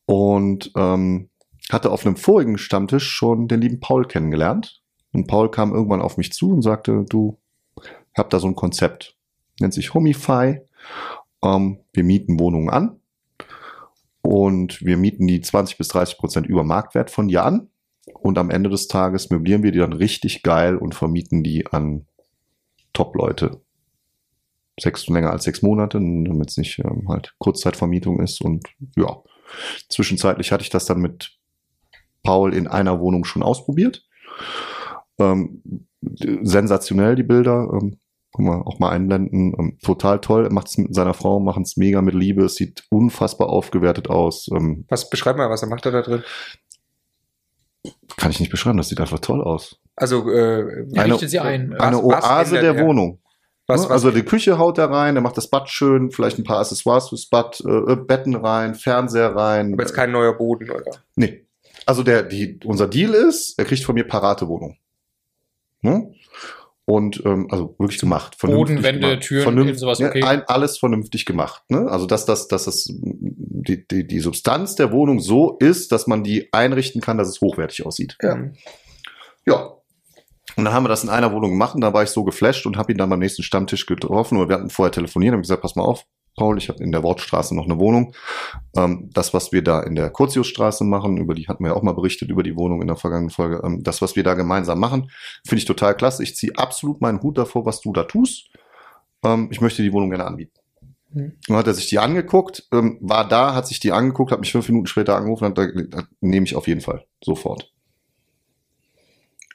Und 0.05 0.71
ähm, 0.75 1.29
hatte 1.69 1.91
auf 1.91 2.05
einem 2.05 2.15
vorigen 2.15 2.57
Stammtisch 2.57 3.07
schon 3.09 3.47
den 3.47 3.61
lieben 3.61 3.79
Paul 3.79 4.05
kennengelernt. 4.05 4.81
Und 5.11 5.27
Paul 5.27 5.51
kam 5.51 5.73
irgendwann 5.73 6.01
auf 6.01 6.17
mich 6.17 6.31
zu 6.33 6.51
und 6.51 6.61
sagte, 6.61 7.05
du, 7.07 7.39
hab 8.19 8.29
da 8.29 8.39
so 8.39 8.47
ein 8.47 8.55
Konzept. 8.55 9.15
Nennt 9.59 9.73
sich 9.73 9.93
Homify. 9.93 10.61
Ähm, 11.43 11.79
wir 11.93 12.03
mieten 12.03 12.39
Wohnungen 12.39 12.69
an. 12.69 12.99
Und 14.21 14.83
wir 14.83 14.97
mieten 14.97 15.25
die 15.27 15.41
20 15.41 15.77
bis 15.77 15.87
30 15.87 16.17
Prozent 16.17 16.47
über 16.47 16.63
Marktwert 16.63 17.09
von 17.09 17.27
dir 17.27 17.43
an. 17.45 17.69
Und 18.13 18.37
am 18.37 18.49
Ende 18.49 18.69
des 18.69 18.87
Tages 18.87 19.29
möblieren 19.29 19.63
wir 19.63 19.71
die 19.71 19.79
dann 19.79 19.93
richtig 19.93 20.43
geil 20.43 20.75
und 20.75 20.95
vermieten 20.95 21.43
die 21.43 21.67
an 21.67 22.05
Top-Leute 22.93 23.61
sechs 24.79 25.07
länger 25.07 25.31
als 25.31 25.43
sechs 25.43 25.61
Monate, 25.61 25.99
damit 25.99 26.49
es 26.49 26.57
nicht 26.57 26.79
ähm, 26.79 27.07
halt 27.09 27.35
Kurzzeitvermietung 27.37 28.19
ist. 28.21 28.41
Und 28.41 28.67
ja, 28.95 29.21
zwischenzeitlich 29.89 30.51
hatte 30.51 30.63
ich 30.63 30.69
das 30.69 30.85
dann 30.85 30.99
mit 30.99 31.37
Paul 32.23 32.53
in 32.53 32.67
einer 32.67 32.99
Wohnung 32.99 33.25
schon 33.25 33.43
ausprobiert. 33.43 34.05
Ähm, 35.17 35.85
sensationell 36.01 37.15
die 37.15 37.23
Bilder. 37.23 37.69
Ähm, 37.73 37.99
kann 38.35 38.45
man 38.45 38.61
auch 38.61 38.79
mal 38.79 38.89
einblenden. 38.89 39.53
Ähm, 39.57 39.77
total 39.83 40.19
toll. 40.21 40.45
Er 40.45 40.53
macht 40.53 40.67
es 40.67 40.77
mit 40.77 40.93
seiner 40.93 41.13
Frau, 41.13 41.39
machen 41.39 41.63
es 41.63 41.77
mega 41.77 42.01
mit 42.01 42.13
Liebe. 42.15 42.45
Es 42.45 42.55
sieht 42.55 42.83
unfassbar 42.89 43.49
aufgewertet 43.49 44.09
aus. 44.09 44.47
Ähm, 44.53 44.85
Was 44.89 45.09
beschreib 45.09 45.37
mal, 45.37 45.49
was 45.49 45.61
er 45.63 45.67
macht 45.69 45.85
er 45.85 45.91
da 45.91 46.01
drin? 46.01 46.23
kann 48.17 48.31
ich 48.31 48.39
nicht 48.39 48.51
beschreiben, 48.51 48.77
das 48.77 48.89
sieht 48.89 48.99
einfach 48.99 49.19
toll 49.19 49.41
aus. 49.41 49.79
Also 49.95 50.29
äh, 50.29 50.85
Eine- 50.95 51.13
richtet 51.13 51.29
sie 51.29 51.39
ein. 51.39 51.71
Was- 51.71 51.79
Eine 51.79 51.97
was 51.97 52.23
Oase 52.25 52.59
der 52.59 52.75
er? 52.75 52.85
Wohnung. 52.85 53.19
was, 53.67 53.81
Ne? 53.81 53.85
was, 53.85 53.91
Also 53.91 54.11
die 54.11 54.23
Küche 54.23 54.57
haut 54.57 54.77
er 54.77 54.89
rein, 54.89 55.15
er 55.15 55.21
macht 55.21 55.37
das 55.37 55.49
Bad 55.49 55.69
schön, 55.69 56.11
vielleicht 56.11 56.37
ein 56.37 56.43
paar 56.43 56.59
Accessoires 56.59 57.09
fürs 57.09 57.27
Bad, 57.29 57.61
äh, 57.61 57.95
Betten 57.95 58.35
rein, 58.35 58.75
Fernseher 58.75 59.35
rein. 59.35 59.73
aber 59.73 59.83
jetzt 59.83 59.93
kein 59.93 60.11
neuer 60.11 60.33
Boden, 60.33 60.69
oder? 60.69 60.91
Nee. 61.15 61.45
Also 61.85 62.03
der, 62.03 62.23
die, 62.23 62.59
unser 62.65 62.87
Deal 62.87 63.13
ist, 63.13 63.57
er 63.57 63.65
kriegt 63.65 63.83
von 63.83 63.95
mir 63.95 64.03
Paratewohnung. 64.05 64.75
Ne? 65.81 66.13
Und 66.89 67.21
ähm, 67.23 67.45
also 67.51 67.75
wirklich 67.77 67.99
gemacht. 67.99 68.35
vernünftig 68.35 68.77
Boden, 68.77 68.83
Wände, 68.83 69.07
gemacht. 69.09 69.21
Türen, 69.21 69.43
Vernünft- 69.43 69.69
eben 69.69 69.77
sowas, 69.77 69.99
ja, 69.99 70.07
okay. 70.09 70.23
ein, 70.23 70.41
alles 70.47 70.79
vernünftig 70.79 71.25
gemacht. 71.25 71.61
Ne? 71.69 71.87
Also 71.87 72.07
dass 72.07 72.25
das, 72.25 72.47
dass 72.47 72.65
das 72.65 72.85
die, 72.89 73.87
die, 73.87 74.07
die 74.07 74.19
Substanz 74.19 74.73
der 74.73 74.91
Wohnung 74.91 75.19
so 75.19 75.55
ist, 75.59 75.91
dass 75.91 76.07
man 76.07 76.23
die 76.23 76.51
einrichten 76.51 76.99
kann, 76.99 77.19
dass 77.19 77.27
es 77.27 77.41
hochwertig 77.41 77.85
aussieht. 77.85 78.17
Ja. 78.23 78.39
Ja. 79.45 79.73
Und 80.55 80.65
dann 80.65 80.73
haben 80.73 80.83
wir 80.83 80.89
das 80.89 81.03
in 81.03 81.09
einer 81.09 81.31
Wohnung 81.31 81.51
gemacht 81.51 81.75
und 81.75 81.81
da 81.81 81.93
war 81.93 82.01
ich 82.01 82.09
so 82.09 82.23
geflasht 82.23 82.65
und 82.65 82.75
habe 82.75 82.91
ihn 82.91 82.97
dann 82.97 83.09
beim 83.09 83.19
nächsten 83.19 83.43
Stammtisch 83.43 83.85
getroffen 83.85 84.39
und 84.39 84.49
wir 84.49 84.55
hatten 84.55 84.71
vorher 84.71 84.91
telefoniert 84.91 85.35
und 85.35 85.41
gesagt, 85.41 85.61
pass 85.61 85.75
mal 85.75 85.83
auf, 85.83 86.05
Paul, 86.39 86.57
ich 86.57 86.69
habe 86.69 86.81
in 86.81 86.93
der 86.93 87.03
Wortstraße 87.03 87.53
noch 87.53 87.65
eine 87.65 87.79
Wohnung. 87.79 88.15
Ähm, 88.73 89.09
das, 89.13 89.33
was 89.33 89.51
wir 89.51 89.61
da 89.61 89.81
in 89.83 89.95
der 89.95 90.09
Curtiusstraße 90.09 90.85
machen, 90.85 91.17
über 91.17 91.35
die 91.35 91.49
hatten 91.49 91.65
wir 91.65 91.71
ja 91.71 91.75
auch 91.75 91.83
mal 91.83 91.93
berichtet, 91.93 92.29
über 92.29 92.43
die 92.43 92.55
Wohnung 92.55 92.81
in 92.81 92.87
der 92.87 92.95
vergangenen 92.95 93.29
Folge, 93.29 93.61
ähm, 93.61 93.83
das, 93.83 94.01
was 94.01 94.15
wir 94.15 94.23
da 94.23 94.35
gemeinsam 94.35 94.79
machen, 94.79 95.11
finde 95.45 95.59
ich 95.59 95.65
total 95.65 95.97
klasse. 95.97 96.23
Ich 96.23 96.37
ziehe 96.37 96.53
absolut 96.55 97.01
meinen 97.01 97.21
Hut 97.21 97.37
davor, 97.37 97.65
was 97.65 97.81
du 97.81 97.91
da 97.91 98.05
tust. 98.05 98.51
Ähm, 99.21 99.49
ich 99.51 99.59
möchte 99.59 99.83
die 99.83 99.91
Wohnung 99.91 100.11
gerne 100.11 100.25
anbieten. 100.25 100.53
Mhm. 101.11 101.33
Dann 101.45 101.57
hat 101.57 101.67
er 101.67 101.73
sich 101.73 101.89
die 101.89 101.99
angeguckt, 101.99 102.69
ähm, 102.71 102.97
war 103.01 103.27
da, 103.27 103.53
hat 103.53 103.67
sich 103.67 103.81
die 103.81 103.91
angeguckt, 103.91 104.31
hat 104.31 104.39
mich 104.39 104.53
fünf 104.53 104.69
Minuten 104.69 104.87
später 104.87 105.17
angerufen 105.17 105.43
und 105.43 105.59
hat 105.59 105.73
gesagt, 105.73 106.07
nehme 106.21 106.45
ich 106.45 106.55
auf 106.55 106.69
jeden 106.69 106.81
Fall, 106.81 107.03
sofort. 107.21 107.69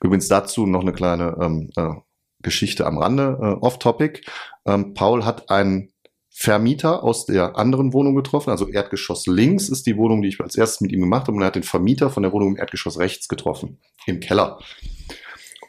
Übrigens 0.03 0.29
dazu 0.29 0.67
noch 0.67 0.83
eine 0.83 0.93
kleine 0.93 1.35
ähm, 1.41 1.71
äh, 1.77 1.95
Geschichte 2.43 2.85
am 2.85 2.99
Rande, 2.99 3.39
äh, 3.41 3.65
off-topic. 3.65 4.21
Ähm, 4.67 4.93
Paul 4.93 5.25
hat 5.25 5.49
einen 5.49 5.94
Vermieter 6.37 7.05
aus 7.05 7.27
der 7.27 7.57
anderen 7.57 7.93
Wohnung 7.93 8.17
getroffen, 8.17 8.51
also 8.51 8.69
Erdgeschoss 8.69 9.29
links 9.29 9.69
ist 9.69 9.87
die 9.87 9.97
Wohnung, 9.97 10.21
die 10.21 10.29
ich 10.29 10.41
als 10.41 10.57
erstes 10.57 10.81
mit 10.81 10.91
ihm 10.91 11.01
gemacht 11.01 11.29
habe, 11.29 11.37
und 11.37 11.43
er 11.43 11.47
hat 11.47 11.55
den 11.55 11.63
Vermieter 11.63 12.11
von 12.11 12.25
der 12.25 12.33
Wohnung 12.33 12.49
im 12.51 12.57
Erdgeschoss 12.57 12.99
rechts 12.99 13.29
getroffen, 13.29 13.79
im 14.07 14.19
Keller. 14.19 14.59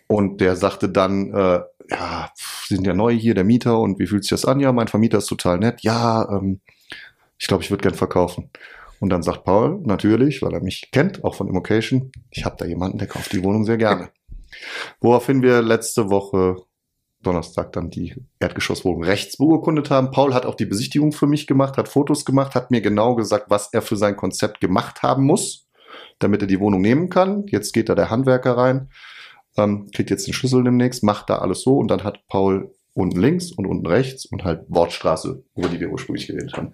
Und 0.07 0.41
der 0.41 0.55
sagte 0.55 0.89
dann, 0.89 1.31
äh, 1.31 1.59
ja, 1.91 2.31
sind 2.65 2.87
ja 2.87 2.95
neu 2.95 3.13
hier, 3.13 3.35
der 3.35 3.43
Mieter, 3.43 3.79
und 3.79 3.99
wie 3.99 4.07
fühlt 4.07 4.23
sich 4.23 4.31
das 4.31 4.43
an? 4.43 4.59
Ja, 4.59 4.71
mein 4.71 4.87
Vermieter 4.87 5.19
ist 5.19 5.27
total 5.27 5.59
nett. 5.59 5.81
Ja, 5.81 6.27
ähm, 6.31 6.61
ich 7.37 7.45
glaube, 7.45 7.63
ich 7.63 7.69
würde 7.69 7.83
gern 7.83 7.93
verkaufen. 7.93 8.49
Und 8.99 9.09
dann 9.09 9.21
sagt 9.21 9.43
Paul, 9.43 9.81
natürlich, 9.83 10.41
weil 10.41 10.53
er 10.53 10.63
mich 10.63 10.89
kennt, 10.91 11.23
auch 11.23 11.35
von 11.35 11.47
Immocation, 11.47 12.11
ich 12.31 12.43
habe 12.43 12.55
da 12.57 12.65
jemanden, 12.65 12.97
der 12.97 13.07
kauft 13.07 13.31
die 13.33 13.43
Wohnung 13.43 13.65
sehr 13.65 13.77
gerne. 13.77 14.09
Woraufhin 14.99 15.43
wir 15.43 15.61
letzte 15.61 16.09
Woche 16.09 16.55
Donnerstag 17.25 17.71
dann 17.73 17.89
die 17.89 18.15
Erdgeschosswohnung 18.39 19.03
rechts 19.03 19.37
beurkundet 19.37 19.89
haben. 19.89 20.11
Paul 20.11 20.33
hat 20.33 20.45
auch 20.45 20.55
die 20.55 20.65
Besichtigung 20.65 21.11
für 21.11 21.27
mich 21.27 21.47
gemacht, 21.47 21.77
hat 21.77 21.89
Fotos 21.89 22.25
gemacht, 22.25 22.55
hat 22.55 22.71
mir 22.71 22.81
genau 22.81 23.15
gesagt, 23.15 23.49
was 23.49 23.73
er 23.73 23.81
für 23.81 23.97
sein 23.97 24.15
Konzept 24.15 24.61
gemacht 24.61 25.01
haben 25.03 25.25
muss, 25.25 25.67
damit 26.19 26.41
er 26.41 26.47
die 26.47 26.59
Wohnung 26.59 26.81
nehmen 26.81 27.09
kann. 27.09 27.45
Jetzt 27.47 27.73
geht 27.73 27.89
da 27.89 27.95
der 27.95 28.09
Handwerker 28.09 28.57
rein, 28.57 28.89
ähm, 29.57 29.87
kriegt 29.93 30.09
jetzt 30.09 30.27
den 30.27 30.33
Schlüssel 30.33 30.63
demnächst, 30.63 31.03
macht 31.03 31.29
da 31.29 31.37
alles 31.37 31.61
so 31.61 31.77
und 31.77 31.89
dann 31.89 32.03
hat 32.03 32.27
Paul 32.27 32.74
unten 32.95 33.19
links 33.19 33.51
und 33.51 33.65
unten 33.67 33.85
rechts 33.85 34.25
und 34.25 34.45
halt 34.45 34.61
Wortstraße, 34.69 35.43
über 35.55 35.67
die 35.67 35.79
wir 35.81 35.89
ursprünglich 35.89 36.27
geredet 36.27 36.53
haben. 36.55 36.71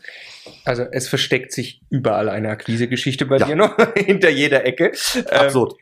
Also 0.65 0.83
es 0.91 1.09
versteckt 1.09 1.51
sich 1.51 1.81
überall 1.89 2.29
eine 2.29 2.49
Akquisegeschichte 2.49 3.25
bei 3.25 3.37
Ja. 3.37 3.47
dir 3.47 3.55
noch, 3.55 3.75
hinter 3.95 4.29
jeder 4.29 4.63
Ecke. 4.65 4.91
Ähm, 5.15 5.23
Absurd. 5.31 5.73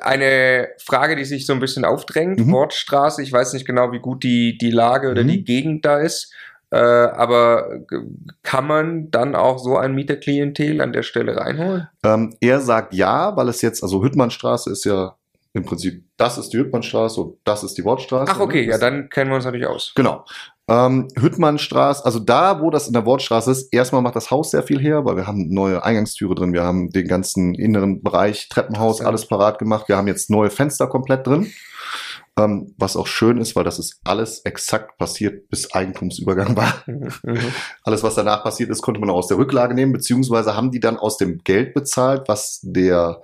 Eine 0.00 0.68
Frage, 0.82 1.16
die 1.16 1.24
sich 1.26 1.44
so 1.46 1.52
ein 1.52 1.60
bisschen 1.60 1.84
aufdrängt, 1.84 2.40
Mhm. 2.40 2.50
Wortstraße, 2.52 3.22
ich 3.22 3.30
weiß 3.30 3.52
nicht 3.52 3.66
genau, 3.66 3.92
wie 3.92 3.98
gut 4.00 4.22
die, 4.24 4.56
die 4.56 4.70
Lage 4.70 5.10
oder 5.10 5.22
Mhm. 5.22 5.28
die 5.28 5.44
Gegend 5.44 5.84
da 5.84 5.98
ist, 5.98 6.32
äh, 6.70 6.76
aber 6.78 7.80
kann 8.42 8.66
man 8.66 9.10
dann 9.10 9.34
auch 9.34 9.58
so 9.58 9.76
ein 9.76 9.94
Mieterklientel 9.94 10.80
an 10.80 10.94
der 10.94 11.02
Stelle 11.02 11.36
reinholen? 11.36 11.88
Ähm, 12.02 12.34
er 12.40 12.60
sagt 12.60 12.94
ja, 12.94 13.36
weil 13.36 13.48
es 13.50 13.60
jetzt, 13.60 13.82
also 13.82 14.02
Hüttmannstraße 14.02 14.70
ist 14.72 14.84
ja 14.86 15.14
im 15.54 15.64
Prinzip, 15.64 16.04
das 16.16 16.36
ist 16.36 16.50
die 16.50 16.58
Hüttmannstraße 16.58 17.20
und 17.20 17.38
das 17.44 17.62
ist 17.64 17.78
die 17.78 17.84
Wortstraße. 17.84 18.30
Ach 18.34 18.40
okay, 18.40 18.62
ne? 18.62 18.66
ja, 18.66 18.70
Das- 18.72 18.80
dann 18.80 19.08
kennen 19.08 19.30
wir 19.30 19.36
uns 19.36 19.44
natürlich 19.44 19.66
aus. 19.66 19.92
Genau. 19.94 20.24
Ähm, 20.66 21.08
Hüttmannstraße, 21.18 22.04
also 22.04 22.18
da, 22.18 22.60
wo 22.60 22.70
das 22.70 22.86
in 22.86 22.94
der 22.94 23.04
Wortstraße 23.04 23.50
ist, 23.50 23.72
erstmal 23.72 24.00
macht 24.02 24.16
das 24.16 24.30
Haus 24.30 24.50
sehr 24.50 24.62
viel 24.62 24.80
her, 24.80 25.04
weil 25.04 25.16
wir 25.16 25.26
haben 25.26 25.48
neue 25.50 25.84
Eingangstüre 25.84 26.34
drin, 26.34 26.52
wir 26.54 26.62
haben 26.64 26.90
den 26.90 27.06
ganzen 27.06 27.54
inneren 27.54 28.02
Bereich, 28.02 28.48
Treppenhaus, 28.48 28.96
Interessant. 29.00 29.08
alles 29.08 29.26
parat 29.28 29.58
gemacht, 29.58 29.88
wir 29.88 29.96
haben 29.98 30.08
jetzt 30.08 30.30
neue 30.30 30.50
Fenster 30.50 30.86
komplett 30.86 31.26
drin. 31.26 31.52
Ähm, 32.36 32.74
was 32.78 32.96
auch 32.96 33.06
schön 33.06 33.38
ist, 33.38 33.54
weil 33.54 33.62
das 33.62 33.78
ist 33.78 34.00
alles 34.04 34.40
exakt 34.40 34.98
passiert, 34.98 35.48
bis 35.50 35.72
Eigentumsübergang 35.72 36.56
war. 36.56 36.74
Mhm, 36.86 37.10
mhm. 37.22 37.38
Alles, 37.84 38.02
was 38.02 38.14
danach 38.16 38.42
passiert 38.42 38.70
ist, 38.70 38.82
konnte 38.82 38.98
man 39.00 39.10
aus 39.10 39.28
der 39.28 39.36
Rücklage 39.38 39.74
nehmen, 39.74 39.92
beziehungsweise 39.92 40.56
haben 40.56 40.70
die 40.72 40.80
dann 40.80 40.96
aus 40.96 41.16
dem 41.18 41.38
Geld 41.44 41.74
bezahlt, 41.74 42.22
was 42.26 42.58
der 42.62 43.20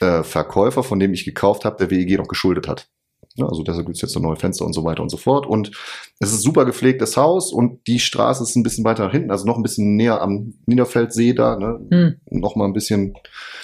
äh, 0.00 0.22
Verkäufer, 0.22 0.82
von 0.82 0.98
dem 0.98 1.12
ich 1.12 1.24
gekauft 1.24 1.64
habe, 1.64 1.76
der 1.78 1.90
WEG 1.90 2.18
noch 2.18 2.28
geschuldet 2.28 2.68
hat. 2.68 2.88
Ja, 3.36 3.46
also 3.46 3.64
deshalb 3.64 3.86
gibt 3.86 3.96
es 3.96 4.02
jetzt 4.02 4.12
so 4.12 4.20
neue 4.20 4.36
Fenster 4.36 4.64
und 4.64 4.74
so 4.74 4.84
weiter 4.84 5.02
und 5.02 5.08
so 5.08 5.16
fort. 5.16 5.44
Und 5.46 5.72
es 6.20 6.30
ist 6.30 6.38
ein 6.38 6.42
super 6.42 6.64
gepflegtes 6.64 7.16
Haus 7.16 7.52
und 7.52 7.84
die 7.88 7.98
Straße 7.98 8.44
ist 8.44 8.54
ein 8.54 8.62
bisschen 8.62 8.84
weiter 8.84 9.04
nach 9.04 9.12
hinten, 9.12 9.32
also 9.32 9.44
noch 9.44 9.56
ein 9.56 9.62
bisschen 9.62 9.96
näher 9.96 10.20
am 10.20 10.54
Niederfeldsee 10.66 11.32
da, 11.32 11.56
ne? 11.56 11.80
Hm, 11.90 12.40
noch 12.40 12.54
mal 12.54 12.66
ein 12.66 12.72
bisschen, 12.72 13.14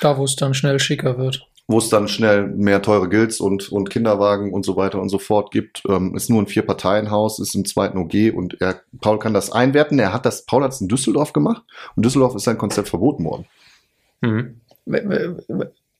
da, 0.01 0.19
wo 0.19 0.25
es 0.25 0.35
dann 0.35 0.55
schnell 0.55 0.81
schicker 0.81 1.19
wird. 1.19 1.47
wo 1.69 1.79
es 1.79 1.89
dann 1.89 2.09
schnell 2.09 2.49
mehr 2.49 2.83
teure 2.83 3.09
Gilts 3.09 3.39
und, 3.39 3.71
und 3.71 3.91
Kinderwagen 3.91 4.53
und 4.53 4.65
so 4.65 4.75
weiter 4.75 5.01
und 5.01 5.09
so 5.09 5.21
fort 5.21 5.53
gibt. 5.53 5.85
Ähm, 5.89 6.17
ist 6.17 6.31
nur 6.31 6.43
ein 6.43 6.49
Vier-Parteien-Haus, 6.49 7.39
ist 7.39 7.55
im 7.55 7.65
zweiten 7.65 7.99
OG 7.99 8.35
und 8.35 8.61
er, 8.61 8.81
Paul 9.01 9.21
kann 9.21 9.35
das 9.35 9.53
einwerten. 9.53 10.01
Er 10.01 10.13
hat 10.13 10.27
das, 10.27 10.47
Paul 10.47 10.65
hat 10.65 10.73
es 10.73 10.81
in 10.81 10.89
Düsseldorf 10.89 11.33
gemacht 11.33 11.63
und 11.95 12.05
Düsseldorf 12.05 12.35
ist 12.35 12.43
sein 12.43 12.59
Konzept 12.59 12.89
verboten 12.89 13.25
worden. 13.25 13.47
Mhm. 14.21 14.61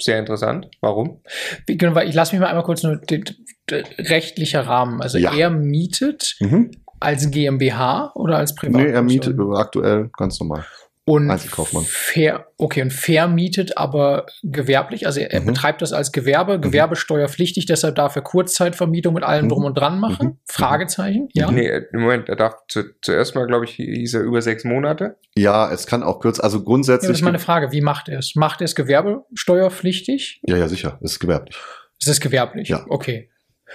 Sehr 0.01 0.19
interessant. 0.19 0.69
Warum? 0.81 1.23
Genau, 1.67 1.99
ich 2.01 2.15
lasse 2.15 2.35
mich 2.35 2.41
mal 2.41 2.49
einmal 2.49 2.65
kurz 2.65 2.83
nur 2.83 2.97
den, 2.97 3.25
den 3.71 3.85
rechtlicher 3.99 4.63
Rahmen. 4.67 5.01
Also 5.03 5.19
Ja. 5.19 5.35
er 5.35 5.51
mietet 5.51 6.37
Mhm. 6.41 6.71
als 7.01 7.31
GmbH 7.31 8.13
oder 8.15 8.39
als 8.39 8.55
Privat? 8.55 8.81
Nee, 8.83 8.91
er 8.91 9.03
mietet 9.03 9.39
aktuell 9.55 10.11
ganz 10.17 10.41
normal. 10.41 10.65
Und 11.11 11.31
Einzelkaufmann. 11.31 11.85
Fair, 11.89 12.47
okay, 12.57 12.83
und 12.83 12.93
vermietet 12.93 13.77
aber 13.77 14.27
gewerblich, 14.43 15.07
also 15.07 15.21
er, 15.21 15.41
Mhm. 15.41 15.47
betreibt 15.47 15.83
das 15.83 15.93
als 15.93 16.13
Gewerbe, 16.13 16.61
gewerbesteuerpflichtig, 16.61 17.67
deshalb 17.67 17.97
darf 17.97 18.15
er 18.17 18.23
Kurzzeitvermietung 18.23 19.15
mit 19.15 19.25
allem 19.25 19.47
Mhm. 19.47 19.49
drum 19.51 19.65
und 19.65 19.75
dran 19.79 19.99
machen. 19.99 20.27
Mhm. 20.27 20.39
Fragezeichen, 20.47 21.29
ja. 21.33 21.51
Nee, 21.51 21.69
im 21.93 22.01
Moment, 22.01 22.29
er 22.29 22.37
darf 22.37 22.55
zu, 22.69 22.83
zuerst 23.03 23.35
mal, 23.35 23.47
glaube 23.47 23.65
ich, 23.65 23.73
hieß 23.73 24.15
er 24.15 24.21
über 24.23 24.41
sechs 24.43 24.65
Monate. 24.65 25.17
Ja, 25.37 25.71
es 25.73 25.87
kann 25.87 26.03
auch 26.03 26.21
kürzer, 26.21 26.45
also 26.45 26.57
Ja, 26.59 26.61
das 26.61 26.67
grundsätzlich. 26.67 27.11
ist 27.13 27.23
meine 27.23 27.39
Frage, 27.39 27.73
wie 27.73 27.81
macht 27.81 28.09
er 28.09 28.19
es? 28.21 28.35
Macht 28.37 28.61
er 28.61 28.67
es 28.67 28.75
gewerbesteuerpflichtig? 28.75 30.41
ja, 30.47 30.57
ja, 30.57 30.69
sicher, 30.69 30.99
es 31.03 31.13
ist 31.13 31.21
gewerblich. 31.21 31.57
Ist 32.01 32.09
es 32.09 32.21
gewerblich? 32.21 32.69
Ja. 32.69 32.85
Okay. 32.89 33.31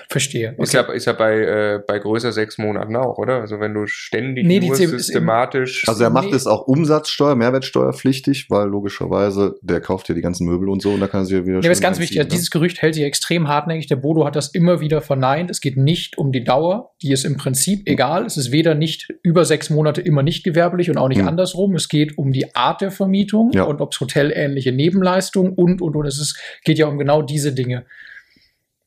Verstehe. 0.10 0.56
Ist, 0.58 0.76
Okay. 0.76 0.88
ja, 0.88 0.94
ist 0.94 1.06
ja 1.06 1.14
bei, 1.14 1.34
äh, 1.40 1.80
bei 1.88 2.00
größer 2.00 2.32
sechs 2.32 2.58
Monaten 2.58 2.96
auch, 2.96 3.18
oder? 3.18 3.42
Also 3.42 3.60
wenn 3.60 3.74
du 3.74 3.88
ständig 3.88 4.46
Nee, 4.46 4.60
die 4.60 4.68
nur 4.68 4.80
ist 4.80 4.90
systematisch. 4.90 5.88
Also 5.88 6.04
er 6.04 6.10
macht 6.10 6.30
Nee. 6.30 6.36
es 6.36 6.48
auch 6.48 6.68
Umsatzsteuer, 6.68 7.36
Mehrwertsteuerpflichtig, 7.36 8.50
weil 8.50 8.68
logischerweise 8.68 9.56
der 9.62 9.82
kauft 9.82 10.10
ja 10.10 10.16
die 10.16 10.22
ganzen 10.22 10.46
Möbel 10.48 10.70
und 10.70 10.82
so 10.82 10.92
und 10.92 11.00
da 11.00 11.08
kann 11.08 11.22
er 11.22 11.26
sich 11.26 11.38
ja 11.38 11.44
wieder. 11.46 11.56
Ja, 11.56 11.60
aber 11.60 11.72
ist 11.72 11.82
ganz 11.82 12.00
wichtig. 12.00 12.18
Also 12.20 12.28
ne? 12.28 12.32
dieses 12.34 12.52
Gerücht 12.52 12.82
hält 12.82 12.96
sich 12.96 13.04
extrem 13.04 13.48
hartnäckig. 13.48 13.88
Der 13.88 13.96
Bodo 13.98 14.26
hat 14.26 14.36
das 14.36 14.50
immer 14.54 14.80
wieder 14.80 15.02
verneint. 15.02 15.50
Es 15.50 15.62
geht 15.62 15.78
nicht 15.78 16.18
um 16.18 16.32
die 16.32 16.44
Dauer. 16.44 16.92
Die 17.02 17.12
ist 17.12 17.26
im 17.26 17.38
Prinzip 17.38 17.88
egal. 17.88 18.26
Es 18.26 18.38
ist 18.38 18.52
weder 18.52 18.76
nicht 18.76 19.14
über 19.24 19.46
sechs 19.46 19.70
Monate 19.70 20.02
immer 20.02 20.24
nicht 20.24 20.44
gewerblich 20.44 20.90
und 20.90 20.98
auch 20.98 21.08
nicht 21.10 21.20
Hm. 21.20 21.28
andersrum. 21.28 21.76
Es 21.76 21.88
geht 21.90 22.18
um 22.18 22.32
die 22.32 22.56
Art 22.56 22.82
der 22.82 22.92
Vermietung 22.92 23.52
Ja. 23.54 23.64
und 23.64 23.82
ob 23.82 23.94
es 23.94 24.00
hotelähnliche 24.00 24.72
Nebenleistungen 24.72 25.54
und, 25.54 25.82
und, 25.82 25.96
und. 25.96 26.06
Es 26.06 26.20
ist, 26.20 26.40
geht 26.64 26.78
ja 26.78 26.88
um 26.88 26.98
genau 26.98 27.22
diese 27.22 27.54
Dinge. 27.54 27.86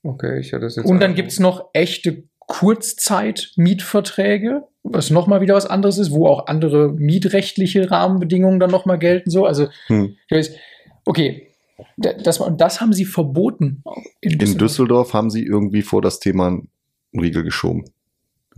Okay, 0.02 0.38
ich 0.40 0.52
hatte 0.52 0.64
das 0.64 0.76
jetzt. 0.76 0.87
Und 0.87 1.00
dann 1.00 1.12
auch- 1.12 1.17
gibt's 1.17 1.38
noch 1.40 1.71
echte 1.73 2.25
Kurzzeit-Mietverträge, 2.47 4.64
was 4.83 5.11
nochmal 5.11 5.40
wieder 5.40 5.55
was 5.55 5.67
anderes 5.67 5.99
ist, 5.99 6.11
wo 6.11 6.26
auch 6.26 6.47
andere 6.47 6.93
mietrechtliche 6.93 7.90
Rahmenbedingungen 7.90 8.61
dann 8.61 8.71
nochmal 8.71 8.99
gelten. 8.99 9.31
So, 9.31 9.47
also, 9.47 9.69
Hm. 9.88 10.17
ich 10.28 10.37
weiß, 10.37 10.55
okay, 11.05 11.49
da- 11.97 12.12
das, 12.14 12.38
und 12.40 12.61
das 12.61 12.81
haben 12.81 12.93
sie 12.93 13.05
verboten. 13.05 13.83
In 14.21 14.38
Düsseldorf 14.38 15.12
haben 15.12 15.31
sie 15.31 15.45
irgendwie 15.45 15.83
vor 15.83 16.02
das 16.02 16.21
Thema 16.21 16.49
einen 16.49 16.69
Riegel 17.14 17.43
geschoben. 17.45 17.85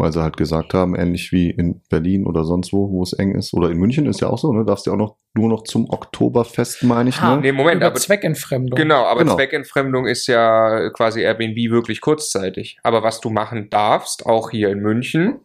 Weil 0.00 0.12
sie 0.12 0.22
halt 0.22 0.36
gesagt 0.36 0.74
haben, 0.74 0.94
ähnlich 0.96 1.30
wie 1.30 1.50
in 1.50 1.80
Berlin 1.90 2.26
oder 2.26 2.44
sonst 2.44 2.72
wo, 2.72 2.90
wo 2.90 3.02
es 3.02 3.12
eng 3.12 3.34
ist. 3.34 3.52
Oder 3.54 3.70
in 3.70 3.76
München 3.78 4.06
ist 4.06 4.20
ja 4.20 4.28
auch 4.28 4.38
so, 4.38 4.52
ne? 4.52 4.64
Darfst 4.64 4.86
du 4.86 4.90
ja 4.90 4.94
auch 4.94 4.98
noch 4.98 5.16
nur 5.34 5.48
noch 5.48 5.62
zum 5.64 5.88
Oktoberfest, 5.90 6.82
meine 6.82 7.10
ich, 7.10 7.20
Ha, 7.20 7.36
ne? 7.36 7.42
Nee, 7.42 7.52
Moment, 7.52 7.76
über 7.76 7.86
aber. 7.88 7.96
Zweckentfremdung. 7.96 8.76
Genau, 8.76 9.04
aber 9.04 9.20
Genau. 9.20 9.36
Zweckentfremdung 9.36 10.06
ist 10.06 10.26
ja 10.26 10.90
quasi 10.90 11.20
Airbnb 11.20 11.56
wirklich 11.70 12.00
kurzzeitig. 12.00 12.78
Aber 12.82 13.02
was 13.02 13.20
du 13.20 13.30
machen 13.30 13.68
darfst, 13.70 14.26
auch 14.26 14.50
hier 14.50 14.70
in 14.70 14.80
München, 14.80 15.40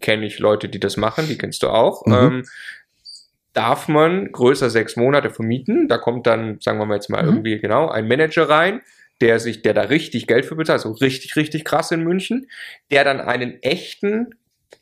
kenne 0.00 0.26
ich 0.26 0.38
Leute, 0.38 0.68
die 0.68 0.80
das 0.80 0.96
machen, 0.96 1.26
die 1.28 1.38
kennst 1.38 1.62
du 1.62 1.68
auch, 1.68 2.04
Mhm. 2.06 2.12
ähm, 2.14 2.42
darf 3.52 3.86
man 3.88 4.32
größer 4.32 4.70
sechs 4.70 4.96
Monate 4.96 5.30
vermieten. 5.30 5.86
Da 5.88 5.98
kommt 5.98 6.26
dann, 6.26 6.58
sagen 6.60 6.78
wir 6.78 6.86
mal 6.86 6.96
jetzt 6.96 7.10
mal 7.10 7.22
Mhm. 7.22 7.28
irgendwie 7.28 7.58
genau, 7.60 7.88
ein 7.88 8.08
Manager 8.08 8.48
rein, 8.48 8.80
der 9.20 9.38
sich, 9.40 9.62
der 9.62 9.74
da 9.74 9.82
richtig 9.82 10.26
Geld 10.26 10.44
für 10.46 10.56
bezahlt, 10.56 10.80
so 10.80 10.90
richtig, 10.92 11.36
richtig 11.36 11.64
krass 11.64 11.90
in 11.90 12.02
München, 12.02 12.46
der 12.90 13.04
dann 13.04 13.20
einen 13.20 13.62
echten 13.62 14.34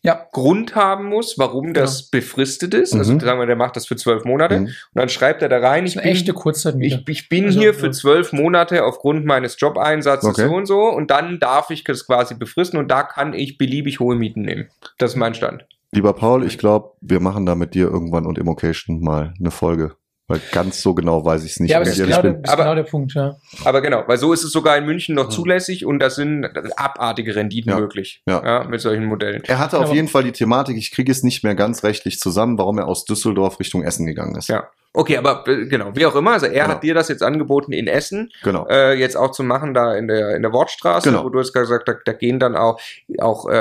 Ja. 0.04 0.26
Grund 0.32 0.74
haben 0.74 1.04
muss, 1.06 1.38
warum 1.38 1.74
das 1.74 2.08
befristet 2.10 2.72
ist. 2.74 2.94
Also 2.94 3.12
Mhm. 3.12 3.20
sagen 3.20 3.38
wir, 3.38 3.46
der 3.46 3.56
macht 3.56 3.76
das 3.76 3.86
für 3.86 3.94
zwölf 3.94 4.24
Monate 4.24 4.60
Mhm. 4.60 4.66
und 4.66 4.74
dann 4.94 5.08
schreibt 5.10 5.42
er 5.42 5.48
da 5.50 5.58
rein, 5.58 5.84
ich 5.86 5.94
bin, 5.94 6.02
echte 6.04 6.32
Kurzzeitmiete. 6.32 7.02
ich, 7.06 7.08
ich 7.22 7.28
bin 7.28 7.44
Also, 7.44 7.60
hier 7.60 7.74
für 7.74 7.90
zwölf 7.90 8.32
Monate 8.32 8.84
aufgrund 8.84 9.26
meines 9.26 9.60
Jobeinsatzes 9.60 10.30
Okay. 10.30 10.48
so 10.48 10.54
und 10.54 10.66
so 10.66 10.80
und 10.88 11.10
dann 11.10 11.38
darf 11.38 11.70
ich 11.70 11.84
das 11.84 12.06
quasi 12.06 12.34
befristen 12.34 12.78
und 12.78 12.90
da 12.90 13.02
kann 13.02 13.34
ich 13.34 13.58
beliebig 13.58 14.00
hohe 14.00 14.16
Mieten 14.16 14.42
nehmen. 14.42 14.68
Das 14.98 15.10
ist 15.12 15.16
mein 15.16 15.34
Stand. 15.34 15.66
Lieber 15.92 16.14
Paul, 16.14 16.44
ich 16.46 16.56
glaube, 16.56 16.92
wir 17.02 17.20
machen 17.20 17.44
da 17.44 17.54
mit 17.54 17.74
dir 17.74 17.86
irgendwann 17.86 18.24
und 18.26 18.38
Immocation 18.38 19.00
mal 19.00 19.34
eine 19.38 19.50
Folge. 19.50 19.94
Weil 20.28 20.40
ganz 20.52 20.80
so 20.80 20.94
genau 20.94 21.24
weiß 21.24 21.42
ich 21.44 21.52
es 21.52 21.60
nicht, 21.60 21.72
ja, 21.72 21.78
aber 21.78 21.84
das 21.84 21.94
ich 21.94 22.00
ist, 22.00 22.06
genau 22.06 22.22
der, 22.22 22.30
bin. 22.32 22.42
ist 22.44 22.48
Aber- 22.50 22.62
genau 22.62 22.74
der 22.76 22.82
Punkt, 22.84 23.12
ja. 23.14 23.36
Aber 23.64 23.80
genau, 23.82 24.04
weil 24.06 24.18
so 24.18 24.32
ist 24.32 24.44
es 24.44 24.52
sogar 24.52 24.76
in 24.78 24.86
München 24.86 25.14
noch 25.16 25.24
Ja. 25.24 25.30
zulässig 25.30 25.84
und 25.84 25.98
da 25.98 26.10
sind 26.10 26.46
abartige 26.76 27.34
Renditen 27.34 27.70
Ja. 27.72 27.78
möglich. 27.80 28.22
Ja. 28.28 28.64
mit 28.68 28.80
solchen 28.80 29.04
Modellen. 29.04 29.42
Er 29.46 29.58
hatte 29.58 29.78
auf 29.78 29.92
jeden 29.92 30.08
Fall 30.08 30.22
die 30.24 30.32
Thematik, 30.32 30.76
ich 30.76 30.90
kriege 30.92 31.10
es 31.10 31.22
nicht 31.22 31.42
mehr 31.44 31.54
ganz 31.54 31.82
rechtlich 31.84 32.18
zusammen, 32.20 32.56
warum 32.56 32.78
er 32.78 32.86
aus 32.86 33.04
Düsseldorf 33.04 33.58
Richtung 33.60 33.82
Essen 33.82 34.06
gegangen 34.06 34.36
ist. 34.36 34.48
Ja. 34.48 34.68
Okay, 34.94 35.16
aber 35.16 35.44
äh, 35.48 35.66
genau, 35.66 35.90
wie 35.94 36.06
auch 36.06 36.14
immer, 36.14 36.32
also 36.32 36.46
er 36.46 36.52
Genau. 36.64 36.68
hat 36.68 36.82
dir 36.82 36.94
das 36.94 37.08
jetzt 37.08 37.22
angeboten 37.22 37.72
in 37.72 37.86
Essen, 37.86 38.30
Genau. 38.44 38.66
äh, 38.68 38.92
jetzt 38.94 39.16
auch 39.16 39.32
zu 39.32 39.42
machen 39.42 39.74
da 39.74 39.94
in 39.94 40.06
der 40.06 40.36
in 40.36 40.42
der 40.42 40.52
Wortstraße, 40.52 41.08
Genau. 41.10 41.24
wo 41.24 41.28
du 41.30 41.38
hast 41.40 41.52
gesagt, 41.52 41.88
da, 41.88 41.94
da 42.04 42.12
gehen 42.12 42.38
dann 42.38 42.56
auch 42.56 42.78
auch 43.20 43.48
äh, 43.48 43.54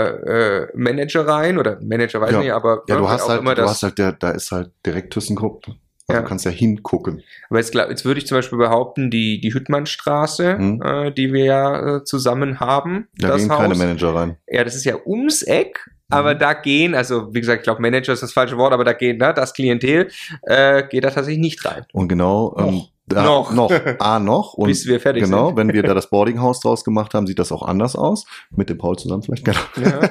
äh, 0.63 0.67
Manager 0.75 1.25
rein 1.27 1.57
oder 1.57 1.79
Manager 1.81 2.21
weiß 2.21 2.31
Ja. 2.31 2.39
nicht, 2.39 2.51
aber 2.51 2.83
Ja, 2.87 2.95
ne, 2.95 3.01
du 3.01 3.09
hast 3.09 3.23
auch 3.23 3.29
halt, 3.29 3.41
immer 3.41 3.55
du 3.55 3.61
das. 3.61 3.71
hast 3.71 3.83
halt, 3.83 3.97
der, 3.97 4.11
da 4.13 4.31
ist 4.31 4.51
halt 4.51 4.71
direkt 4.85 5.13
ThyssenKrupp. 5.13 5.65
Also 6.11 6.17
Ja. 6.17 6.21
du 6.23 6.27
kannst 6.27 6.45
ja 6.45 6.51
hingucken. 6.51 7.23
Aber 7.49 7.59
jetzt, 7.59 7.73
jetzt 7.73 8.05
würde 8.05 8.19
ich 8.19 8.27
zum 8.27 8.37
Beispiel 8.37 8.57
behaupten, 8.57 9.09
die 9.11 9.39
die 9.41 9.53
Hüttmannstraße, 9.53 10.57
Hm. 10.57 10.81
äh, 10.83 11.11
die 11.11 11.33
wir 11.33 11.45
ja 11.45 11.97
äh, 11.97 12.03
zusammen 12.03 12.59
haben, 12.59 13.07
Da 13.17 13.29
das 13.29 13.41
gehen 13.41 13.51
Haus. 13.51 13.59
keine 13.59 13.75
Manager 13.75 14.15
rein. 14.15 14.37
Ja, 14.47 14.63
das 14.63 14.75
ist 14.75 14.85
ja 14.85 14.95
ums 15.05 15.41
Eck. 15.43 15.89
Aber 16.13 16.33
Mhm. 16.35 16.39
da 16.39 16.53
gehen, 16.53 16.93
also 16.93 17.33
wie 17.33 17.39
gesagt, 17.39 17.59
ich 17.59 17.63
glaube, 17.63 17.81
Manager 17.81 18.11
ist 18.11 18.21
das 18.21 18.33
falsche 18.33 18.57
Wort, 18.57 18.73
aber 18.73 18.83
da 18.83 18.91
geht, 18.91 19.17
ne, 19.17 19.33
das 19.33 19.53
Klientel, 19.53 20.09
äh, 20.41 20.83
geht 20.89 21.05
da 21.05 21.09
tatsächlich 21.09 21.39
nicht 21.39 21.63
rein. 21.65 21.85
Und 21.93 22.09
genau, 22.09 22.55
ähm. 22.59 22.81
Da, 23.07 23.23
Noch. 23.23 23.51
noch. 23.51 23.71
A, 23.99 24.19
noch. 24.19 24.53
Und 24.53 24.67
Bis 24.67 24.85
wir 24.85 24.99
fertig 25.01 25.23
genau, 25.25 25.47
sind. 25.47 25.57
wenn 25.57 25.73
wir 25.73 25.83
da 25.83 25.93
das 25.93 26.09
Boardinghaus 26.09 26.61
draus 26.61 26.85
gemacht 26.85 27.13
haben, 27.13 27.27
sieht 27.27 27.39
das 27.39 27.51
auch 27.51 27.63
anders 27.63 27.95
aus. 27.97 28.25
Mit 28.55 28.69
dem 28.69 28.77
Paul 28.77 28.97
zusammen 28.97 29.23
vielleicht. 29.23 29.43
Genau. 29.43 29.59
Ja. 29.81 30.09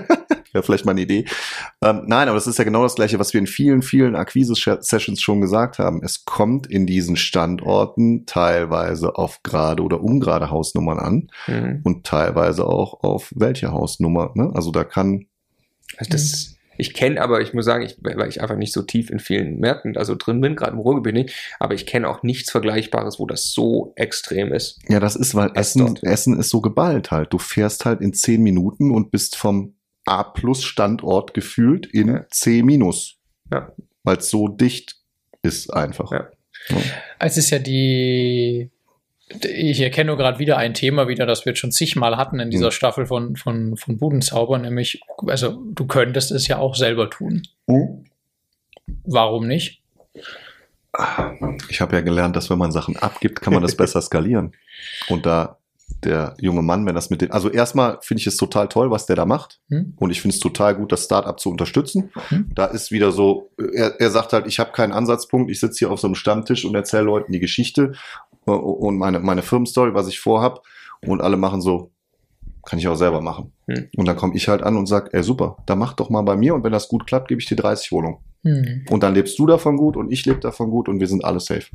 Wäre 0.53 0.63
vielleicht 0.65 0.85
mal 0.85 0.93
eine 0.93 1.03
Idee. 1.03 1.25
Ähm, 1.83 2.03
nein, 2.07 2.29
aber 2.29 2.35
das 2.37 2.47
ist 2.47 2.59
ja 2.59 2.65
genau 2.65 2.83
das 2.83 2.95
Gleiche, 2.97 3.19
was 3.19 3.33
wir 3.33 3.41
in 3.41 3.47
vielen, 3.47 3.83
vielen 3.83 4.17
Akquise-Sessions 4.17 5.21
schon 5.21 5.41
gesagt 5.41 5.79
haben. 5.79 6.01
Es 6.03 6.25
kommt 6.25 6.67
in 6.67 6.87
diesen 6.87 7.17
Standorten 7.17 8.27
teilweise 8.27 9.17
auf 9.17 9.43
gerade 9.43 9.83
oder 9.83 10.03
ungerade 10.03 10.51
Hausnummern 10.51 10.99
an 10.99 11.29
Mhm. 11.47 11.81
und 11.85 12.05
teilweise 12.07 12.67
auch 12.67 13.03
auf 13.03 13.33
welche 13.37 13.73
Hausnummer. 13.73 14.33
Ne? 14.35 14.51
Also 14.55 14.71
da 14.73 14.85
kann, 14.85 15.27
Also 15.97 16.11
das, 16.11 16.57
ich 16.77 16.95
kenne 16.95 17.21
aber, 17.21 17.41
ich 17.43 17.53
muss 17.53 17.65
sagen, 17.67 17.85
ich, 17.85 17.97
weil 18.03 18.29
ich 18.29 18.41
einfach 18.41 18.57
nicht 18.57 18.73
so 18.73 18.83
tief 18.83 19.11
in 19.11 19.19
vielen 19.19 19.59
Märkten 19.59 19.97
also 19.97 20.15
drin 20.15 20.41
bin, 20.41 20.57
gerade 20.57 20.73
im 20.73 20.79
Ruhrgebiet 20.79 21.13
nicht, 21.15 21.55
aber 21.59 21.75
ich 21.75 21.85
kenne 21.87 22.09
auch 22.09 22.23
nichts 22.23 22.51
Vergleichbares, 22.51 23.19
wo 23.19 23.27
das 23.27 23.53
so 23.53 23.93
extrem 23.97 24.53
ist. 24.53 24.79
ja, 24.89 24.99
das 25.01 25.15
ist, 25.17 25.35
weil 25.35 25.51
Essen. 25.55 25.97
Essen 26.03 26.39
ist 26.39 26.51
so 26.51 26.61
geballt 26.61 27.11
halt. 27.11 27.33
Du 27.33 27.39
fährst 27.39 27.85
halt 27.85 28.01
in 28.01 28.15
zehn 28.15 28.43
Minuten 28.43 28.91
und 28.93 29.11
bist 29.11 29.37
vom 29.37 29.75
A-Plus-Standort 30.07 31.35
gefühlt 31.35 31.87
in 31.87 32.09
Ja. 32.09 32.27
C-Minus. 32.31 33.19
Ja. 33.53 33.73
Weil 34.03 34.17
es 34.19 34.31
so 34.31 34.49
dicht 34.49 34.97
ist 35.43 35.73
einfach. 35.73 36.13
Ja. 36.13 36.29
Es 37.19 37.37
ist 37.37 37.51
ja 37.51 37.59
die. 37.59 38.71
Ich 39.43 39.81
erkenne 39.81 40.17
gerade 40.17 40.41
wieder 40.41 40.57
ein 40.59 40.75
Thema 40.75 41.07
wieder, 41.07 41.25
das 41.25 41.47
wir 41.47 41.55
schon 41.55 41.71
zigmal 41.71 42.17
hatten 42.17 42.41
in 42.41 42.51
dieser 42.51 42.67
Hm. 42.67 42.73
Staffel 42.73 43.07
von, 43.07 43.37
von, 43.37 43.77
von 43.77 43.97
Budenzauber, 43.97 44.59
nämlich, 44.59 45.01
also 45.29 45.63
du 45.73 45.87
könntest 45.87 46.33
es 46.33 46.49
ja 46.49 46.59
auch 46.59 46.75
selber 46.75 47.09
tun. 47.11 47.43
Warum 49.05 49.47
nicht? 49.47 49.83
Ich 51.69 51.81
habe 51.81 51.95
ja 51.95 52.03
gelernt, 52.03 52.35
dass 52.35 52.51
wenn 52.51 52.59
man 52.59 52.73
Sachen 52.73 52.97
abgibt, 52.97 53.41
kann 53.41 53.53
man 53.55 53.63
das 53.63 53.77
besser 53.77 54.03
skalieren. 54.03 54.53
Und 55.09 55.27
da 55.27 55.60
der 56.05 56.35
junge 56.39 56.63
Mann, 56.63 56.87
wenn 56.87 56.95
das 56.95 57.11
mit 57.11 57.21
dem, 57.21 57.31
also 57.33 57.51
erstmal 57.51 57.99
finde 58.03 58.21
ich 58.21 58.27
es 58.27 58.37
total 58.37 58.69
toll, 58.69 58.91
was 58.91 59.07
der 59.07 59.17
da 59.17 59.27
macht. 59.27 59.61
Hm? 59.69 59.95
Und 59.97 60.11
ich 60.11 60.21
finde 60.21 60.35
es 60.35 60.41
total 60.41 60.75
gut, 60.75 60.93
das 60.93 61.05
Startup 61.05 61.39
zu 61.39 61.51
unterstützen. 61.51 62.11
Hm. 62.29 62.51
Da 62.55 62.67
ist 62.67 62.91
wieder 62.91 63.13
so, 63.13 63.51
er, 63.59 64.01
er 64.01 64.11
sagt 64.11 64.33
halt, 64.33 64.47
ich 64.47 64.59
habe 64.59 64.73
keinen 64.73 64.93
Ansatzpunkt, 64.93 65.51
ich 65.51 65.61
sitze 65.61 65.81
hier 65.81 65.91
auf 65.91 66.01
so 66.01 66.07
einem 66.07 66.15
Stammtisch 66.15 66.65
und 66.65 66.75
erzähle 66.75 67.05
Leuten 67.05 67.33
die 67.33 67.41
Geschichte 67.41 67.93
und 68.45 68.99
meine, 68.99 69.21
meine 69.21 69.43
Firmenstory, 69.43 69.95
was 69.95 70.09
ich 70.09 70.21
vorhab. 70.21 70.63
Und 71.07 71.21
alle 71.21 71.37
machen 71.37 71.61
so, 71.61 71.93
kann 72.65 72.79
ich 72.79 72.89
auch 72.89 72.97
selber 72.97 73.21
machen. 73.21 73.53
Hm. 73.69 73.89
Und 73.97 74.07
dann 74.07 74.17
komme 74.17 74.35
ich 74.35 74.49
halt 74.49 74.63
an 74.63 74.77
und 74.77 74.87
sag, 74.87 75.15
ey 75.15 75.23
super, 75.23 75.57
dann 75.67 75.79
mach 75.79 75.95
doch 75.95 76.11
mal 76.11 76.23
bei 76.23 76.37
mir 76.37 76.55
und 76.55 76.65
wenn 76.65 76.73
das 76.73 76.89
gut 76.89 77.07
klappt, 77.07 77.29
gebe 77.29 77.41
ich 77.41 77.47
dir 77.47 77.57
30 77.57 77.93
Wohnungen. 77.93 78.19
Hm. 78.43 78.87
Und 78.91 79.03
dann 79.03 79.15
lebst 79.15 79.39
du 79.39 79.47
davon 79.47 79.77
gut 79.77 79.97
und 79.97 80.11
ich 80.13 80.25
lebe 80.25 80.41
davon 80.41 80.71
gut 80.71 80.89
und 80.89 81.01
wir 81.01 81.07
sind 81.07 81.25
alle 81.25 81.41
safe. 81.41 81.67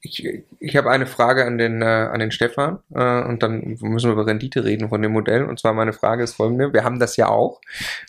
Ich, 0.00 0.24
ich 0.60 0.76
habe 0.76 0.90
eine 0.90 1.06
Frage 1.06 1.44
an 1.44 1.58
den, 1.58 1.82
äh, 1.82 1.84
an 1.84 2.20
den 2.20 2.30
Stefan 2.30 2.78
äh, 2.94 3.22
und 3.24 3.42
dann 3.42 3.76
müssen 3.80 4.08
wir 4.08 4.12
über 4.12 4.26
Rendite 4.26 4.64
reden 4.64 4.88
von 4.88 5.02
dem 5.02 5.10
Modell. 5.10 5.44
Und 5.44 5.58
zwar 5.58 5.72
meine 5.72 5.92
Frage 5.92 6.22
ist 6.22 6.34
folgende. 6.36 6.72
Wir 6.72 6.84
haben 6.84 7.00
das 7.00 7.16
ja 7.16 7.28
auch. 7.28 7.60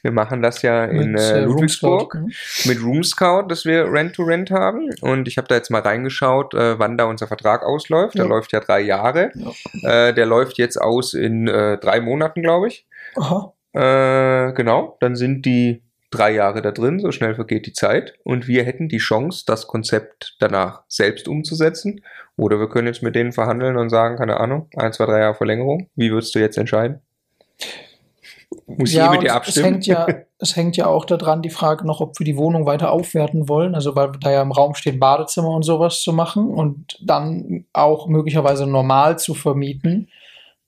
Wir 0.04 0.12
machen 0.12 0.44
das 0.44 0.62
ja 0.62 0.86
in 0.86 1.14
Mit, 1.14 1.22
äh, 1.22 1.40
äh, 1.40 1.46
Ludwigsburg. 1.46 2.14
Room 2.14 2.32
mit 2.66 2.84
Room 2.84 3.04
Scout, 3.04 3.48
dass 3.48 3.66
wir 3.66 3.92
Rent-to-Rent 3.92 4.52
haben. 4.52 4.90
Und 5.02 5.28
ich 5.28 5.38
habe 5.38 5.48
da 5.48 5.56
jetzt 5.56 5.72
mal 5.72 5.82
reingeschaut, 5.82 6.54
äh, 6.54 6.78
wann 6.78 6.96
da 6.96 7.06
unser 7.06 7.26
Vertrag 7.26 7.64
ausläuft. 7.64 8.16
Der 8.16 8.26
Ja. 8.26 8.30
läuft 8.30 8.54
ja 8.54 8.60
drei 8.60 8.82
Jahre. 8.82 9.32
Äh, 9.82 10.14
der 10.14 10.28
läuft 10.28 10.60
jetzt 10.60 10.78
aus 10.80 11.16
in 11.16 11.48
äh, 11.48 11.80
drei 11.80 12.02
Monaten, 12.02 12.44
glaube 12.44 12.68
ich. 12.68 12.86
Aha. 13.16 13.52
Äh, 13.74 14.54
genau, 14.54 14.98
dann 15.00 15.16
sind 15.16 15.44
die 15.46 15.82
drei 16.12 16.32
Jahre 16.32 16.62
da 16.62 16.72
drin, 16.72 17.00
so 17.00 17.12
schnell 17.12 17.36
vergeht 17.36 17.66
die 17.66 17.74
Zeit. 17.74 18.14
Und 18.24 18.48
wir 18.48 18.64
hätten 18.64 18.90
die 18.90 18.98
Chance, 18.98 19.44
das 19.46 19.68
Konzept 19.68 20.36
danach 20.40 20.84
selbst 20.88 21.28
umzusetzen. 21.28 22.04
Oder 22.38 22.60
wir 22.60 22.70
können 22.70 22.88
jetzt 22.88 23.04
mit 23.04 23.16
denen 23.16 23.32
verhandeln 23.32 23.78
und 23.78 23.90
sagen, 23.90 24.18
keine 24.18 24.40
Ahnung, 24.40 24.68
ein, 24.76 24.94
zwei, 24.94 25.06
drei 25.06 25.20
Jahre 25.20 25.36
Verlängerung. 25.36 25.90
Wie 25.96 26.12
würdest 26.12 26.34
du 26.36 26.40
jetzt 26.40 26.58
entscheiden? 26.58 27.02
Muss 28.66 28.94
ja, 28.94 29.06
ich 29.06 29.12
mit 29.12 29.22
dir 29.24 29.28
Es 29.28 29.36
abstimmen? 29.36 29.74
hängt, 29.74 29.88
ja, 29.88 30.08
es 30.40 30.56
hängt 30.56 30.78
ja 30.78 30.88
auch 30.88 31.06
daran, 31.06 31.42
die 31.42 31.50
Frage 31.50 31.86
noch, 31.86 32.02
ob 32.02 32.20
wir 32.20 32.26
die 32.26 32.38
Wohnung 32.38 32.66
weiter 32.66 32.92
aufwerten 32.92 33.48
wollen. 33.50 33.76
Also, 33.76 33.96
weil 33.96 34.12
da 34.22 34.32
ja 34.32 34.42
im 34.42 34.52
Raum 34.52 34.76
steht, 34.76 35.00
Badezimmer 35.00 35.50
und 35.50 35.64
sowas 35.64 36.02
zu 36.02 36.14
machen 36.14 36.50
und 36.50 36.98
dann 37.04 37.66
auch 37.74 38.08
möglicherweise 38.08 38.66
normal 38.66 39.20
zu 39.20 39.34
vermieten. 39.34 40.10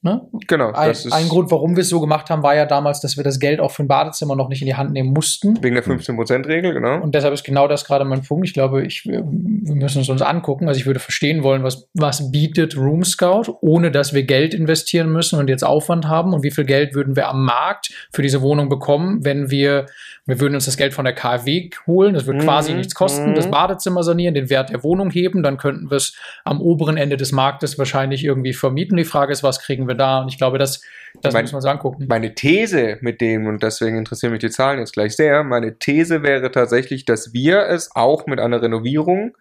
Ne? 0.03 0.21
genau, 0.47 0.71
Ein, 0.71 0.95
ein 1.11 1.29
Grund, 1.29 1.51
warum 1.51 1.75
wir 1.75 1.81
es 1.81 1.89
so 1.89 1.99
gemacht 2.01 2.29
haben, 2.31 2.41
war 2.41 2.55
ja 2.55 2.65
damals, 2.65 3.01
dass 3.01 3.17
wir 3.17 3.23
das 3.23 3.39
Geld 3.39 3.59
auch 3.59 3.69
für 3.69 3.83
ein 3.83 3.87
Badezimmer 3.87 4.35
noch 4.35 4.49
nicht 4.49 4.61
in 4.61 4.65
die 4.65 4.73
Hand 4.75 4.93
nehmen 4.93 5.13
mussten. 5.13 5.61
wegen 5.61 5.75
der 5.75 5.83
15%-Regel, 5.83 6.73
genau. 6.73 7.01
Und 7.01 7.13
deshalb 7.13 7.33
ist 7.35 7.43
genau 7.43 7.67
das 7.67 7.85
gerade 7.85 8.03
mein 8.03 8.23
Punkt. 8.23 8.47
Ich 8.47 8.53
glaube, 8.53 8.83
ich, 8.83 9.05
wir 9.05 9.23
wir 9.23 9.75
müssen 9.75 10.01
es 10.01 10.09
uns 10.09 10.21
angucken. 10.23 10.67
Also 10.67 10.79
ich 10.79 10.85
würde 10.87 10.99
verstehen 10.99 11.43
wollen, 11.43 11.63
was, 11.63 11.87
was 11.93 12.31
bietet 12.31 12.75
Room 12.75 13.03
Scout, 13.03 13.59
ohne 13.61 13.91
dass 13.91 14.13
wir 14.13 14.23
Geld 14.23 14.53
investieren 14.55 15.11
müssen 15.11 15.37
und 15.37 15.49
jetzt 15.49 15.63
Aufwand 15.63 16.07
haben. 16.07 16.33
Und 16.33 16.41
wie 16.43 16.51
viel 16.51 16.65
Geld 16.65 16.95
würden 16.95 17.15
wir 17.15 17.27
am 17.29 17.45
Markt 17.45 17.91
für 18.11 18.23
diese 18.23 18.41
Wohnung 18.41 18.69
bekommen, 18.69 19.23
wenn 19.23 19.51
wir, 19.51 19.85
wir 20.25 20.39
würden 20.39 20.55
uns 20.55 20.65
das 20.65 20.77
Geld 20.77 20.93
von 20.95 21.05
der 21.05 21.13
KfW 21.13 21.69
holen. 21.85 22.15
Das 22.15 22.25
würde 22.25 22.39
Mhm, 22.39 22.43
quasi 22.45 22.73
nichts 22.73 22.95
kosten. 22.95 23.31
mhm. 23.31 23.35
Das 23.35 23.51
Badezimmer 23.51 24.01
sanieren, 24.03 24.33
den 24.33 24.49
Wert 24.49 24.71
der 24.71 24.83
Wohnung 24.83 25.11
heben. 25.11 25.43
Dann 25.43 25.57
könnten 25.57 25.91
wir 25.91 25.97
es 25.97 26.15
am 26.43 26.59
oberen 26.59 26.97
Ende 26.97 27.17
des 27.17 27.31
Marktes 27.31 27.77
wahrscheinlich 27.77 28.23
irgendwie 28.25 28.53
vermieten. 28.53 28.97
Die 28.97 29.03
Frage 29.03 29.31
ist, 29.31 29.43
was 29.43 29.59
kriegen 29.59 29.87
wir 29.87 29.90
da? 29.95 30.19
Und 30.21 30.27
ich 30.29 30.37
glaube, 30.37 30.57
das, 30.57 30.81
das 31.21 31.33
Mein- 31.33 31.43
müssen 31.43 31.53
wir 31.53 31.57
uns 31.57 31.65
angucken. 31.65 32.05
Meine 32.07 32.33
These 32.35 32.97
mit 33.01 33.21
dem, 33.21 33.47
und 33.47 33.63
deswegen 33.63 33.97
interessieren 33.97 34.31
mich 34.31 34.39
die 34.41 34.49
Zahlen 34.49 34.79
jetzt 34.79 34.93
gleich 34.93 35.15
sehr, 35.15 35.43
meine 35.43 35.77
These 35.77 36.23
wäre 36.23 36.51
tatsächlich, 36.51 37.05
dass 37.05 37.33
wir 37.33 37.67
es 37.67 37.95
auch 37.95 38.25
mit 38.27 38.39
einer 38.39 38.61
Renovierung 38.61 39.35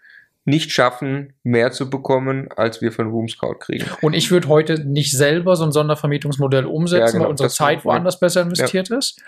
nicht 0.47 0.73
schaffen, 0.73 1.35
mehr 1.43 1.71
zu 1.71 1.91
bekommen, 1.91 2.49
als 2.57 2.81
wir 2.81 2.93
von 2.93 3.09
Room 3.11 3.29
Scout 3.29 3.57
kriegen. 3.61 3.85
Und 4.01 4.15
ich 4.15 4.31
würde 4.31 4.49
heute 4.49 4.81
nicht 4.89 5.13
selber 5.13 5.55
so 5.55 5.65
ein 5.65 5.71
Sondervermietungsmodell 5.71 6.65
umsetzen, 6.65 7.05
Ja, 7.07 7.11
genau, 7.13 7.25
weil 7.25 7.31
unsere 7.31 7.51
Zeit 7.51 7.85
woanders 7.85 8.19
besser 8.19 8.41
investiert 8.43 8.91
ist. 8.91 9.21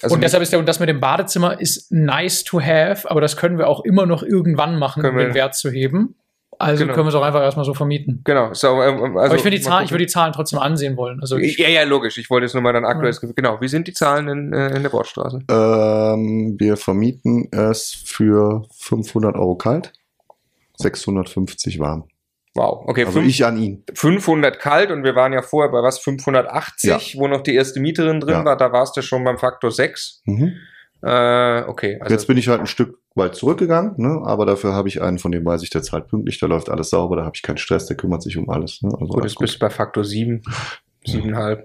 Also 0.00 0.14
und 0.14 0.22
deshalb 0.22 0.42
ist 0.42 0.52
der, 0.52 0.58
und 0.60 0.66
das 0.68 0.80
mit 0.80 0.88
dem 0.88 1.00
Badezimmer 1.00 1.60
ist 1.60 1.90
nice 1.92 2.44
to 2.44 2.60
have, 2.60 3.10
aber 3.10 3.20
das 3.20 3.36
können 3.36 3.58
wir 3.58 3.68
auch 3.68 3.84
immer 3.84 4.06
noch 4.06 4.22
irgendwann 4.22 4.76
machen, 4.78 5.04
um 5.04 5.16
den 5.16 5.28
wir- 5.28 5.34
Wert 5.34 5.54
zu 5.56 5.70
heben. 5.70 6.14
Also 6.62 6.84
Genau. 6.84 6.94
können 6.94 7.06
wir 7.06 7.10
es 7.10 7.14
auch 7.14 7.22
einfach 7.22 7.42
erstmal 7.42 7.64
so 7.64 7.74
vermieten. 7.74 8.20
genau. 8.24 8.54
So, 8.54 8.80
ähm, 8.82 9.16
also 9.18 9.34
aber 9.34 9.34
ich, 9.34 9.42
die 9.42 9.60
Zahlen, 9.60 9.84
ich 9.84 9.90
würde 9.90 10.04
die 10.04 10.10
Zahlen 10.10 10.32
trotzdem 10.32 10.58
ansehen 10.60 10.96
wollen. 10.96 11.20
Also 11.20 11.36
ich, 11.36 11.58
ja, 11.58 11.68
ja, 11.68 11.82
logisch. 11.82 12.18
Ich 12.18 12.30
wollte 12.30 12.44
jetzt 12.46 12.54
nur 12.54 12.62
mal 12.62 12.72
dann 12.72 12.84
aktuelles 12.84 13.20
Gefühl. 13.20 13.34
Genau. 13.34 13.60
Wie 13.60 13.68
sind 13.68 13.88
die 13.88 13.92
Zahlen 13.92 14.28
in, 14.28 14.52
äh, 14.52 14.74
in 14.76 14.82
der 14.82 14.90
Bordstraße? 14.90 15.40
Ähm, 15.50 16.56
wir 16.58 16.76
vermieten 16.76 17.48
es 17.52 18.02
für 18.06 18.64
500 18.78 19.34
Euro 19.36 19.56
kalt, 19.56 19.92
650 20.78 21.78
warm. 21.78 22.04
Wow. 22.54 22.84
Okay, 22.86 23.04
Also 23.06 23.18
fünf- 23.20 23.28
ich 23.30 23.44
an 23.46 23.56
ihn. 23.56 23.82
500 23.94 24.58
kalt 24.60 24.90
und 24.90 25.04
wir 25.04 25.14
waren 25.14 25.32
ja 25.32 25.40
vorher 25.40 25.72
bei 25.72 25.82
was? 25.82 25.98
580, 26.00 27.16
wo 27.18 27.26
noch 27.26 27.40
die 27.40 27.54
erste 27.54 27.80
Mieterin 27.80 28.20
drin 28.20 28.34
Ja. 28.34 28.44
war. 28.44 28.56
Da 28.58 28.72
warst 28.72 28.94
du 28.96 29.00
schon 29.02 29.24
beim 29.24 29.38
Faktor 29.38 29.70
6. 29.70 30.20
Mhm. 30.26 30.52
Äh, 31.02 31.62
okay. 31.66 31.98
Also, 32.00 32.14
Jetzt 32.14 32.26
bin 32.26 32.36
ich 32.38 32.48
halt 32.48 32.60
ein 32.60 32.66
Stück 32.66 32.98
weit 33.14 33.34
zurückgegangen, 33.34 33.94
ne? 33.96 34.20
aber 34.24 34.46
dafür 34.46 34.72
habe 34.72 34.88
ich 34.88 35.02
einen, 35.02 35.18
von 35.18 35.32
dem 35.32 35.44
weiß 35.44 35.62
ich, 35.62 35.70
der 35.70 35.82
zahlt 35.82 36.08
pünktlich, 36.08 36.38
da 36.38 36.46
läuft 36.46 36.70
alles 36.70 36.90
sauber, 36.90 37.16
da 37.16 37.24
habe 37.24 37.32
ich 37.34 37.42
keinen 37.42 37.58
Stress, 37.58 37.86
der 37.86 37.96
kümmert 37.96 38.22
sich 38.22 38.36
um 38.38 38.48
alles. 38.48 38.80
Ne? 38.82 38.90
Also 38.92 39.06
gut, 39.12 39.24
jetzt 39.24 39.38
bist 39.38 39.56
du 39.56 39.58
bei 39.58 39.68
Faktor 39.70 40.04
7, 40.04 40.42
7,5. 41.06 41.58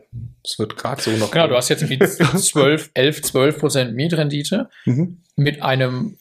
Das 0.43 0.57
wird 0.59 0.75
gerade 0.77 1.01
so 1.01 1.11
noch. 1.11 1.29
genau, 1.31 1.47
du 1.47 1.55
hast 1.55 1.69
jetzt 1.69 1.83
irgendwie 1.83 2.05
12, 2.07 2.89
11, 2.95 3.21
12 3.21 3.59
Prozent 3.59 3.95
Mietrendite 3.95 4.69
Mhm. 4.85 5.21
mit 5.35 5.61
einem 5.61 6.17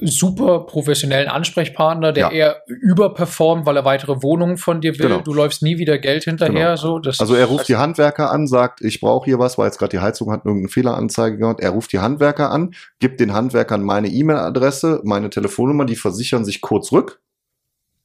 super 0.00 0.60
professionellen 0.60 1.28
Ansprechpartner, 1.28 2.12
der 2.12 2.26
Ja. 2.26 2.30
eher 2.30 2.62
überperformt, 2.66 3.66
weil 3.66 3.76
er 3.76 3.84
weitere 3.84 4.22
Wohnungen 4.22 4.56
von 4.56 4.80
dir 4.80 4.98
will. 4.98 5.08
Genau. 5.08 5.20
Du 5.20 5.32
läufst 5.34 5.62
nie 5.62 5.78
wieder 5.78 5.98
Geld 5.98 6.24
hinterher. 6.24 6.70
Genau. 6.70 6.76
So, 6.76 6.98
das 6.98 7.20
Also 7.20 7.34
er 7.34 7.46
ruft 7.46 7.68
die 7.68 7.76
Handwerker 7.76 8.30
an, 8.30 8.46
sagt, 8.46 8.80
ich 8.82 9.00
brauche 9.00 9.24
hier 9.26 9.38
was, 9.38 9.58
weil 9.58 9.66
jetzt 9.66 9.78
gerade 9.78 9.90
die 9.90 10.00
Heizung 10.00 10.30
hat 10.32 10.44
irgendeine 10.44 10.68
Fehleranzeige 10.68 11.38
gehabt. 11.38 11.60
Er 11.60 11.70
ruft 11.70 11.92
die 11.92 11.98
Handwerker 11.98 12.50
an, 12.50 12.74
gibt 12.98 13.20
den 13.20 13.32
Handwerkern 13.32 13.82
meine 13.82 14.08
E-Mail-Adresse, 14.08 15.00
meine 15.04 15.30
Telefonnummer, 15.30 15.84
die 15.84 15.96
versichern 15.96 16.44
sich 16.44 16.60
kurz 16.60 16.92
rück, 16.92 17.20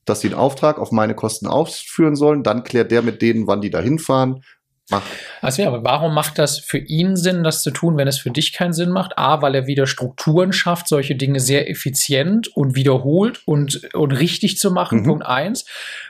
dass 0.05 0.21
sie 0.21 0.29
den 0.29 0.37
Auftrag 0.37 0.79
auf 0.79 0.91
meine 0.91 1.15
Kosten 1.15 1.47
ausführen 1.47 2.15
sollen. 2.15 2.43
Dann 2.43 2.63
klärt 2.63 2.91
der 2.91 3.01
mit 3.01 3.21
denen, 3.21 3.47
wann 3.47 3.61
die 3.61 3.69
da 3.69 3.79
hinfahren. 3.79 4.43
Macht. 4.91 5.07
Also 5.41 5.61
ja, 5.63 5.67
aber 5.69 5.83
warum 5.83 6.13
macht 6.13 6.37
das 6.37 6.59
für 6.59 6.77
ihn 6.77 7.15
Sinn, 7.15 7.43
das 7.43 7.63
zu 7.63 7.71
tun, 7.71 7.97
wenn 7.97 8.07
es 8.07 8.19
für 8.19 8.29
dich 8.29 8.53
keinen 8.53 8.73
Sinn 8.73 8.91
macht? 8.91 9.17
A, 9.17 9.41
weil 9.41 9.55
er 9.55 9.65
wieder 9.67 9.87
Strukturen 9.87 10.53
schafft, 10.53 10.87
solche 10.87 11.15
Dinge 11.15 11.39
sehr 11.39 11.69
effizient 11.69 12.47
und 12.55 12.75
wiederholt 12.75 13.41
und, 13.45 13.93
und 13.95 14.11
richtig 14.11 14.57
zu 14.57 14.69
machen. 14.71 14.99
Mhm. 15.01 15.05
Punkt 15.05 15.25
eins. 15.25 15.65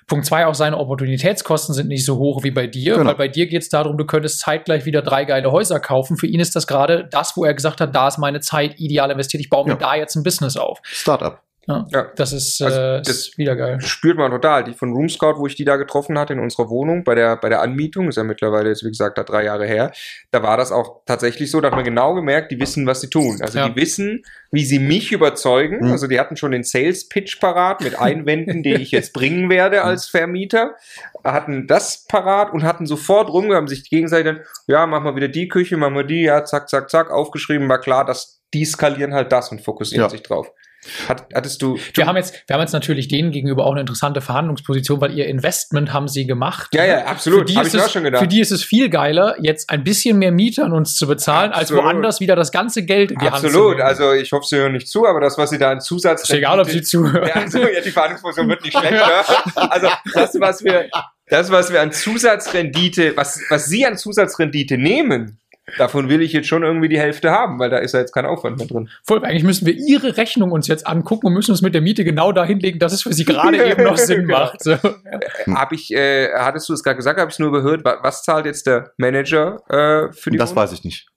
Punkt 0.07 0.25
zwei, 0.25 0.45
auch 0.45 0.55
seine 0.55 0.77
Opportunitätskosten 0.77 1.73
sind 1.73 1.87
nicht 1.87 2.03
so 2.03 2.17
hoch 2.17 2.43
wie 2.43 2.51
bei 2.51 2.67
dir, 2.67 2.95
Genau. 2.95 3.05
weil 3.09 3.15
bei 3.15 3.27
dir 3.29 3.47
geht 3.47 3.61
es 3.61 3.69
darum, 3.69 3.97
du 3.97 4.05
könntest 4.05 4.39
zeitgleich 4.39 4.85
wieder 4.85 5.01
drei 5.01 5.23
geile 5.25 5.51
Häuser 5.51 5.79
kaufen. 5.79 6.17
Für 6.17 6.27
ihn 6.27 6.39
ist 6.41 6.55
das 6.55 6.67
gerade 6.67 7.07
das, 7.09 7.37
wo 7.37 7.45
er 7.45 7.53
gesagt 7.53 7.79
hat, 7.79 7.95
da 7.95 8.07
ist 8.09 8.17
meine 8.17 8.41
Zeit 8.41 8.79
ideal 8.79 9.09
investiert. 9.11 9.41
Ich 9.41 9.49
baue 9.49 9.65
mir 9.65 9.71
Ja. 9.73 9.77
da 9.77 9.95
jetzt 9.95 10.15
ein 10.15 10.23
Business 10.23 10.57
auf. 10.57 10.79
Startup. 10.83 11.39
Ja, 11.67 11.85
Ja. 11.91 12.07
Das 12.15 12.33
ist, 12.33 12.59
Also 12.61 12.79
äh, 12.79 12.97
das- 13.03 13.07
ist 13.09 13.37
wieder 13.37 13.55
geil. 13.55 13.79
spürt 13.81 14.17
man 14.17 14.31
total. 14.31 14.63
Die 14.63 14.73
von 14.73 14.93
Room 14.93 15.09
Scout, 15.09 15.35
wo 15.37 15.45
ich 15.45 15.53
die 15.55 15.63
da 15.63 15.75
getroffen 15.75 16.17
hatte 16.17 16.33
in 16.33 16.39
unserer 16.39 16.69
Wohnung 16.69 17.03
bei 17.03 17.13
der, 17.13 17.37
bei 17.37 17.49
der 17.49 17.61
Anmietung, 17.61 18.09
ist 18.09 18.15
ja 18.15 18.23
mittlerweile 18.23 18.69
jetzt, 18.69 18.83
wie 18.83 18.89
gesagt, 18.89 19.19
da 19.19 19.23
drei 19.23 19.43
Jahre 19.45 19.67
her, 19.67 19.91
da 20.31 20.41
war 20.41 20.57
das 20.57 20.71
auch 20.71 21.01
tatsächlich 21.05 21.51
so, 21.51 21.61
da 21.61 21.67
hat 21.67 21.75
man 21.75 21.85
genau 21.85 22.15
gemerkt, 22.15 22.51
die 22.51 22.59
wissen, 22.59 22.87
was 22.87 23.01
sie 23.01 23.09
tun. 23.11 23.37
Also 23.41 23.59
Ja. 23.59 23.69
die 23.69 23.75
wissen, 23.75 24.23
wie 24.51 24.65
sie 24.65 24.79
mich 24.79 25.11
überzeugen. 25.11 25.85
Mhm. 25.85 25.91
Also 25.91 26.07
die 26.07 26.19
hatten 26.19 26.35
schon 26.35 26.51
den 26.51 26.63
Sales 26.63 27.07
Pitch 27.07 27.39
parat 27.39 27.81
mit 27.81 27.99
Einwänden, 27.99 28.63
die 28.63 28.73
ich 28.73 28.89
jetzt 28.89 29.13
bringen 29.13 29.49
werde 29.51 29.83
als 29.83 30.07
Vermieter, 30.07 30.75
hatten 31.23 31.67
das 31.67 32.05
parat 32.07 32.51
und 32.53 32.63
hatten 32.63 32.87
sofort 32.87 33.29
rum, 33.29 33.53
haben 33.53 33.67
sich 33.67 33.87
gegenseitig 33.87 34.25
dann, 34.33 34.41
ja, 34.65 34.87
machen 34.87 35.05
wir 35.05 35.15
wieder 35.15 35.27
die 35.27 35.47
Küche, 35.47 35.77
machen 35.77 35.93
wir 35.95 36.03
die, 36.05 36.23
ja, 36.23 36.43
zack, 36.43 36.69
zack, 36.69 36.89
zack, 36.89 37.11
aufgeschrieben, 37.11 37.69
war 37.69 37.79
klar, 37.79 38.03
dass 38.03 38.41
die 38.53 38.65
skalieren 38.65 39.13
halt 39.13 39.31
das 39.31 39.51
und 39.51 39.61
fokussieren 39.61 40.05
Ja. 40.05 40.09
sich 40.09 40.23
drauf. 40.23 40.51
Hat, 41.07 41.27
hattest 41.33 41.61
du, 41.61 41.77
Wir 41.93 42.07
haben, 42.07 42.15
jetzt, 42.17 42.43
wir 42.47 42.55
haben 42.55 42.61
jetzt 42.61 42.73
natürlich 42.73 43.07
denen 43.07 43.31
gegenüber 43.31 43.65
auch 43.65 43.71
eine 43.71 43.81
interessante 43.81 44.19
Verhandlungsposition, 44.19 44.99
weil 44.99 45.15
ihr 45.17 45.27
Investment 45.27 45.93
haben 45.93 46.07
sie 46.07 46.25
gemacht. 46.25 46.69
Ja, 46.73 46.85
ja, 46.85 47.05
absolut. 47.05 47.41
Für 47.41 47.45
die, 47.45 47.55
Hab 47.55 47.65
ist 47.65 47.75
ich 47.75 47.79
es, 47.79 47.85
auch 47.87 47.91
schon 47.91 48.03
gedacht. 48.03 48.21
für 48.21 48.27
die 48.27 48.39
ist 48.39 48.51
es 48.51 48.63
viel 48.63 48.89
geiler, 48.89 49.35
jetzt 49.39 49.69
ein 49.69 49.83
bisschen 49.83 50.17
mehr 50.17 50.31
Miete 50.31 50.63
an 50.65 50.73
uns 50.73 50.95
zu 50.95 51.07
bezahlen, 51.07 51.51
Absolut. 51.51 51.83
als 51.83 51.85
woanders 51.85 52.19
wieder 52.19 52.35
das 52.35 52.51
ganze 52.51 52.83
Geld 52.83 53.11
in 53.11 53.19
die 53.19 53.25
Hand 53.29 53.41
zu 53.41 53.47
Absolut, 53.47 53.79
also 53.79 54.13
ich 54.13 54.31
hoffe, 54.31 54.45
Sie 54.47 54.55
hören 54.57 54.71
nicht 54.73 54.87
zu, 54.87 55.05
aber 55.05 55.19
das, 55.19 55.37
was 55.37 55.51
Sie 55.51 55.57
da 55.57 55.71
an 55.71 55.81
Zusatz. 55.81 56.23
ist 56.23 56.31
egal, 56.33 56.59
ob 56.59 56.69
sie 56.69 56.81
zuhören. 56.81 57.27
Ja, 57.27 57.35
also, 57.35 57.59
ja, 57.59 57.81
die 57.81 57.91
Verhandlungsposition 57.91 58.49
wird 58.49 58.63
nicht 58.63 58.77
schlechter. 58.77 59.23
Also 59.55 59.87
das, 60.13 60.39
was 60.39 60.63
wir, 60.63 60.89
das, 61.27 61.51
was 61.51 61.71
wir 61.71 61.81
an 61.81 61.91
Zusatzrendite, 61.91 63.15
was, 63.15 63.39
was 63.49 63.65
Sie 63.65 63.85
an 63.85 63.97
Zusatzrendite 63.97 64.77
nehmen, 64.77 65.39
davon 65.77 66.09
will 66.09 66.21
ich 66.21 66.33
jetzt 66.33 66.47
schon 66.47 66.63
irgendwie 66.63 66.89
die 66.89 66.99
Hälfte 66.99 67.31
haben, 67.31 67.59
weil 67.59 67.69
da 67.69 67.77
ist 67.77 67.93
ja 67.93 67.99
jetzt 67.99 68.13
kein 68.13 68.25
Aufwand 68.25 68.57
mehr 68.57 68.67
drin. 68.67 68.89
Voll, 69.05 69.23
eigentlich 69.25 69.43
müssen 69.43 69.65
wir 69.65 69.73
ihre 69.73 70.17
Rechnung 70.17 70.51
uns 70.51 70.67
jetzt 70.67 70.85
angucken 70.87 71.27
und 71.27 71.33
müssen 71.33 71.51
uns 71.51 71.61
mit 71.61 71.73
der 71.73 71.81
Miete 71.81 72.03
genau 72.03 72.31
dahin 72.31 72.59
legen, 72.59 72.79
dass 72.79 72.93
es 72.93 73.03
für 73.03 73.13
sie 73.13 73.25
gerade 73.25 73.63
eben 73.71 73.83
noch 73.83 73.97
Sinn 73.97 74.25
macht. 74.25 74.63
So. 74.63 74.75
Hm. 74.81 75.57
Hab 75.57 75.71
ich, 75.71 75.91
äh, 75.93 76.29
hattest 76.33 76.67
du 76.69 76.73
es 76.73 76.83
gerade 76.83 76.97
gesagt, 76.97 77.19
habe 77.19 77.29
ich 77.29 77.35
es 77.35 77.39
nur 77.39 77.49
überhört, 77.49 77.83
wa- 77.85 77.99
was 78.01 78.23
zahlt 78.23 78.45
jetzt 78.45 78.65
der 78.67 78.91
Manager 78.97 79.61
äh, 79.69 80.11
für 80.13 80.29
die 80.31 80.37
Das 80.37 80.51
Wohnung? 80.51 80.63
weiß 80.63 80.71
ich 80.73 80.83
nicht. 80.83 81.07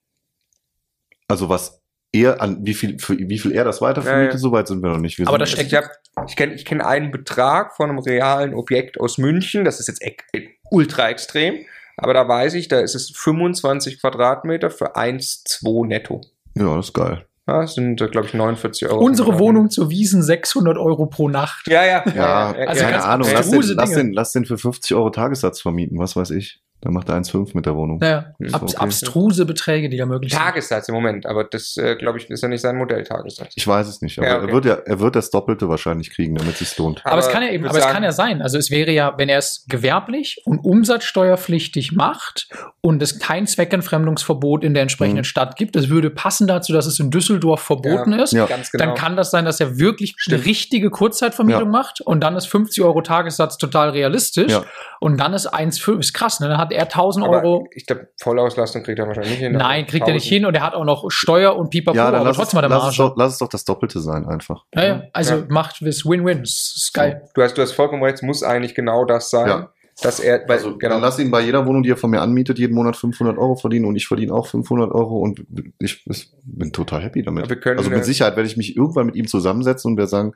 Also 1.29 1.49
was 1.49 1.81
er 2.13 2.41
an 2.41 2.59
wie 2.65 2.75
viel 2.75 2.99
für, 2.99 3.19
wie 3.19 3.39
viel 3.39 3.53
er 3.53 3.65
das 3.65 3.81
weiter 3.81 4.01
Ja, 4.03 4.07
vermietet, 4.09 4.35
ja. 4.35 4.39
so 4.39 4.53
weit 4.53 4.69
sind 4.69 4.83
wir 4.83 4.91
noch 4.91 4.99
nicht. 4.99 5.19
Wir 5.19 5.27
Aber 5.27 5.39
das 5.39 5.51
steckt- 5.51 5.73
ich 5.73 5.75
hab, 5.77 5.85
ich 6.29 6.37
kenne 6.37 6.55
ich 6.55 6.65
kenn 6.65 6.81
einen 6.81 7.11
Betrag 7.11 7.75
von 7.75 7.91
einem 7.91 7.99
realen 7.99 8.55
Objekt 8.55 9.01
aus 9.01 9.19
München, 9.19 9.65
das 9.65 9.81
ist 9.81 9.89
jetzt 9.89 10.03
ek- 10.03 10.25
ultra 10.71 11.09
extrem, 11.11 11.65
aber 11.97 12.15
da 12.15 12.27
weiß 12.27 12.55
ich, 12.55 12.69
da 12.69 12.81
ist 12.81 12.95
es 12.95 13.11
25 13.15 14.01
Quadratmeter 14.01 14.71
für 14.71 14.97
1,2 14.97 15.87
netto. 15.87 16.21
ja, 16.55 16.77
das 16.77 16.87
ist 16.87 16.93
geil. 16.95 17.27
Ja, 17.47 17.61
das 17.61 17.75
sind, 17.75 17.97
glaube 17.97 18.27
ich, 18.27 18.33
49 18.33 18.89
Euro. 18.89 19.05
Unsere 19.05 19.39
Wohnung 19.39 19.69
zu 19.69 19.91
Wiesen 19.91 20.23
600 20.23 20.79
Euro 20.79 21.07
pro 21.07 21.29
Nacht. 21.29 21.67
Ja, 21.69 21.85
ja. 21.85 22.03
Ja, 22.15 22.53
Also 22.67 22.85
keine 22.85 23.05
Ahnung. 23.05 23.29
Lass 23.31 23.51
den, 23.51 23.61
lass, 23.61 23.91
den, 23.91 24.13
lass 24.15 24.33
den 24.33 24.47
für 24.47 24.57
50 24.57 24.97
Euro 24.97 25.11
Tagessatz 25.11 25.61
vermieten, 25.61 25.99
was 25.99 26.17
weiß 26.17 26.31
ich. 26.31 26.63
Dann 26.85 26.93
macht 26.93 27.09
er 27.09 27.17
1,5 27.17 27.53
mit 27.55 27.65
der 27.65 27.75
Wohnung. 27.75 27.99
Naja, 27.99 28.35
ab, 28.53 28.63
okay. 28.63 28.77
abstruse 28.77 29.47
Beträge, 29.47 29.89
die 29.89 29.97
da 29.97 30.05
möglich 30.05 30.33
sind. 30.33 30.43
Tagessatz 30.43 30.87
im 30.89 30.95
Moment, 30.95 31.25
aber 31.25 31.45
das, 31.45 31.79
äh, 31.79 31.97
glaube 31.97 32.19
ich, 32.19 32.29
ist 32.29 32.43
ja 32.43 32.49
nicht 32.49 32.61
sein 32.61 32.77
Modelltagessatz. 32.77 33.55
Ich 33.55 33.67
weiß 33.67 33.89
es 33.89 34.03
nicht, 34.03 34.19
aber 34.19 34.29
Ja, 34.29 34.37
okay. 34.37 34.47
er, 34.47 34.53
wird 34.53 34.65
ja, 34.67 34.75
er 34.75 35.01
wird 35.01 35.17
das 35.17 35.31
Doppelte 35.31 35.71
wahrscheinlich 35.71 36.11
kriegen, 36.11 36.35
damit 36.35 36.53
es 36.53 36.59
sich 36.59 36.77
lohnt. 36.77 37.01
Aber, 37.07 37.19
es 37.19 37.31
kann 37.31 37.43
ja 37.43 37.49
eben, 37.49 37.65
aber 37.65 37.79
es 37.79 37.85
sagen, 37.85 37.95
kann 37.95 38.05
ja 38.05 38.13
sein. 38.13 38.43
Also 38.43 38.59
es 38.59 38.71
wäre 38.71 38.91
ja, 38.91 39.15
wenn 39.17 39.31
er 39.31 39.39
es 39.39 39.65
gewerblich 39.67 40.43
und 40.45 40.59
umsatzsteuerpflichtig 40.59 41.93
macht 41.93 42.49
und 42.85 43.01
es 43.03 43.19
kein 43.19 43.47
Zweckentfremdungsverbot 43.47 44.63
in 44.63 44.75
der 44.75 44.83
entsprechenden 44.83 45.21
Mhm. 45.21 45.25
Stadt 45.25 45.57
gibt, 45.57 45.75
das 45.75 45.89
würde 45.89 46.11
passen 46.11 46.47
dazu, 46.47 46.71
dass 46.75 46.85
es 46.85 47.01
in 47.01 47.11
Düsseldorf 47.11 47.63
verboten 47.63 48.13
Ja. 48.13 48.23
ist. 48.23 48.33
Ja. 48.33 48.45
Ganz 48.45 48.71
genau. 48.71 48.85
Dann 48.85 48.95
kann 48.95 49.17
das 49.17 49.31
sein, 49.31 49.47
dass 49.47 49.59
er 49.59 49.79
wirklich 49.79 50.15
Stimmt. 50.19 50.41
eine 50.41 50.45
richtige 50.47 50.91
Kurzzeitvermietung 50.91 51.63
Ja. 51.65 51.69
macht 51.71 52.03
und 52.03 52.21
dann 52.21 52.37
ist 52.37 52.45
50 52.47 52.85
Euro 52.85 53.01
Tagessatz 53.01 53.57
total 53.57 53.89
realistisch 53.89 54.53
Ja. 54.53 54.65
und 55.01 55.19
dann 55.19 55.33
ist 55.33 55.47
1,5, 55.47 55.99
ist 55.99 56.13
krass, 56.13 56.41
ne? 56.41 56.49
dann 56.49 56.59
hat 56.59 56.73
er 56.73 56.87
1000 56.91 57.25
aber 57.25 57.39
Euro. 57.43 57.67
ich 57.75 57.87
glaube, 57.87 58.09
Vollauslastung 58.21 58.83
kriegt 58.83 58.99
er 58.99 59.07
wahrscheinlich 59.07 59.33
nicht 59.33 59.41
hin. 59.41 59.53
Nein, 59.53 59.87
kriegt 59.87 60.07
er 60.07 60.13
nicht 60.13 60.25
1000. 60.25 60.35
hin 60.35 60.45
und 60.47 60.55
er 60.55 60.63
hat 60.63 60.75
auch 60.75 60.85
noch 60.85 61.11
Steuer 61.11 61.57
und 61.57 61.71
Pipapo, 61.71 61.97
Ja, 61.97 62.07
dann 62.11 62.17
aber 62.17 62.25
lass 62.27 62.33
es, 62.33 62.37
trotzdem 62.37 62.59
hat 62.59 62.65
er 62.67 62.69
lass, 62.69 62.89
es 62.91 62.97
doch, 62.99 63.15
lass 63.17 63.33
es 63.33 63.39
doch 63.39 63.49
das 63.49 63.65
Doppelte 63.65 64.01
sein, 64.01 64.27
einfach. 64.29 64.65
Ja, 64.75 64.85
ja, 64.85 65.03
also 65.15 65.37
Ja. 65.37 65.45
macht 65.49 65.81
es 65.81 66.05
Win-Win, 66.05 66.41
das 66.41 66.75
ist 66.77 66.93
geil. 66.93 67.23
Du 67.35 67.43
hast, 67.43 67.57
du 67.57 67.63
hast 67.63 67.73
vollkommen 67.73 68.03
recht, 68.03 68.17
es 68.17 68.23
muss 68.23 68.43
eigentlich 68.43 68.75
genau 68.75 69.07
das 69.07 69.31
sein, 69.31 69.49
Ja. 69.49 69.71
Dass 70.05 70.21
er, 70.21 70.41
weil, 70.47 70.59
Also, 70.59 70.77
genau, 70.77 70.95
Dann 70.95 71.03
lass 71.03 71.19
ihn 71.19 71.31
bei 71.31 71.41
jeder 71.41 71.67
Wohnung, 71.67 71.83
die 71.83 71.91
er 71.91 71.97
von 71.97 72.11
mir 72.11 72.21
anmietet, 72.21 72.59
jeden 72.59 72.75
Monat 72.75 72.97
500 72.97 73.39
Euro 73.39 73.57
verdienen 73.57 73.87
und 73.87 73.97
ich 73.97 74.07
verdiene 74.07 74.33
auch 74.33 74.47
500 74.47 74.93
Euro 74.93 75.19
und 75.19 75.45
ich, 75.79 76.05
ich 76.07 76.33
bin 76.45 76.73
total 76.73 77.03
happy 77.03 77.23
damit. 77.23 77.49
Können, 77.63 77.79
also 77.79 77.91
mit 77.91 78.05
Sicherheit 78.05 78.37
werde 78.37 78.49
ich 78.49 78.57
mich 78.57 78.77
irgendwann 78.77 79.07
mit 79.07 79.17
ihm 79.17 79.27
zusammensetzen 79.27 79.93
und 79.93 79.97
wir 79.97 80.07
sagen, 80.07 80.33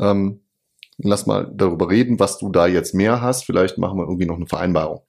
ähm, 0.00 0.40
lass 0.98 1.26
mal 1.26 1.50
darüber 1.54 1.88
reden, 1.90 2.18
was 2.18 2.38
du 2.38 2.50
da 2.50 2.66
jetzt 2.66 2.94
mehr 2.94 3.20
hast. 3.20 3.44
Vielleicht 3.44 3.78
machen 3.78 3.98
wir 3.98 4.04
irgendwie 4.04 4.26
noch 4.26 4.36
eine 4.36 4.46
Vereinbarung. 4.46 5.02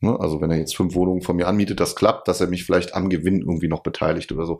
Ne? 0.00 0.18
Also 0.18 0.40
wenn 0.40 0.50
er 0.50 0.58
jetzt 0.58 0.76
fünf 0.76 0.94
Wohnungen 0.94 1.22
von 1.22 1.36
mir 1.36 1.46
anmietet, 1.46 1.80
das 1.80 1.96
klappt, 1.96 2.28
dass 2.28 2.40
er 2.40 2.46
mich 2.46 2.64
vielleicht 2.64 2.94
am 2.94 3.08
Gewinn 3.08 3.40
irgendwie 3.40 3.68
noch 3.68 3.82
beteiligt 3.82 4.32
oder 4.32 4.46
so. 4.46 4.58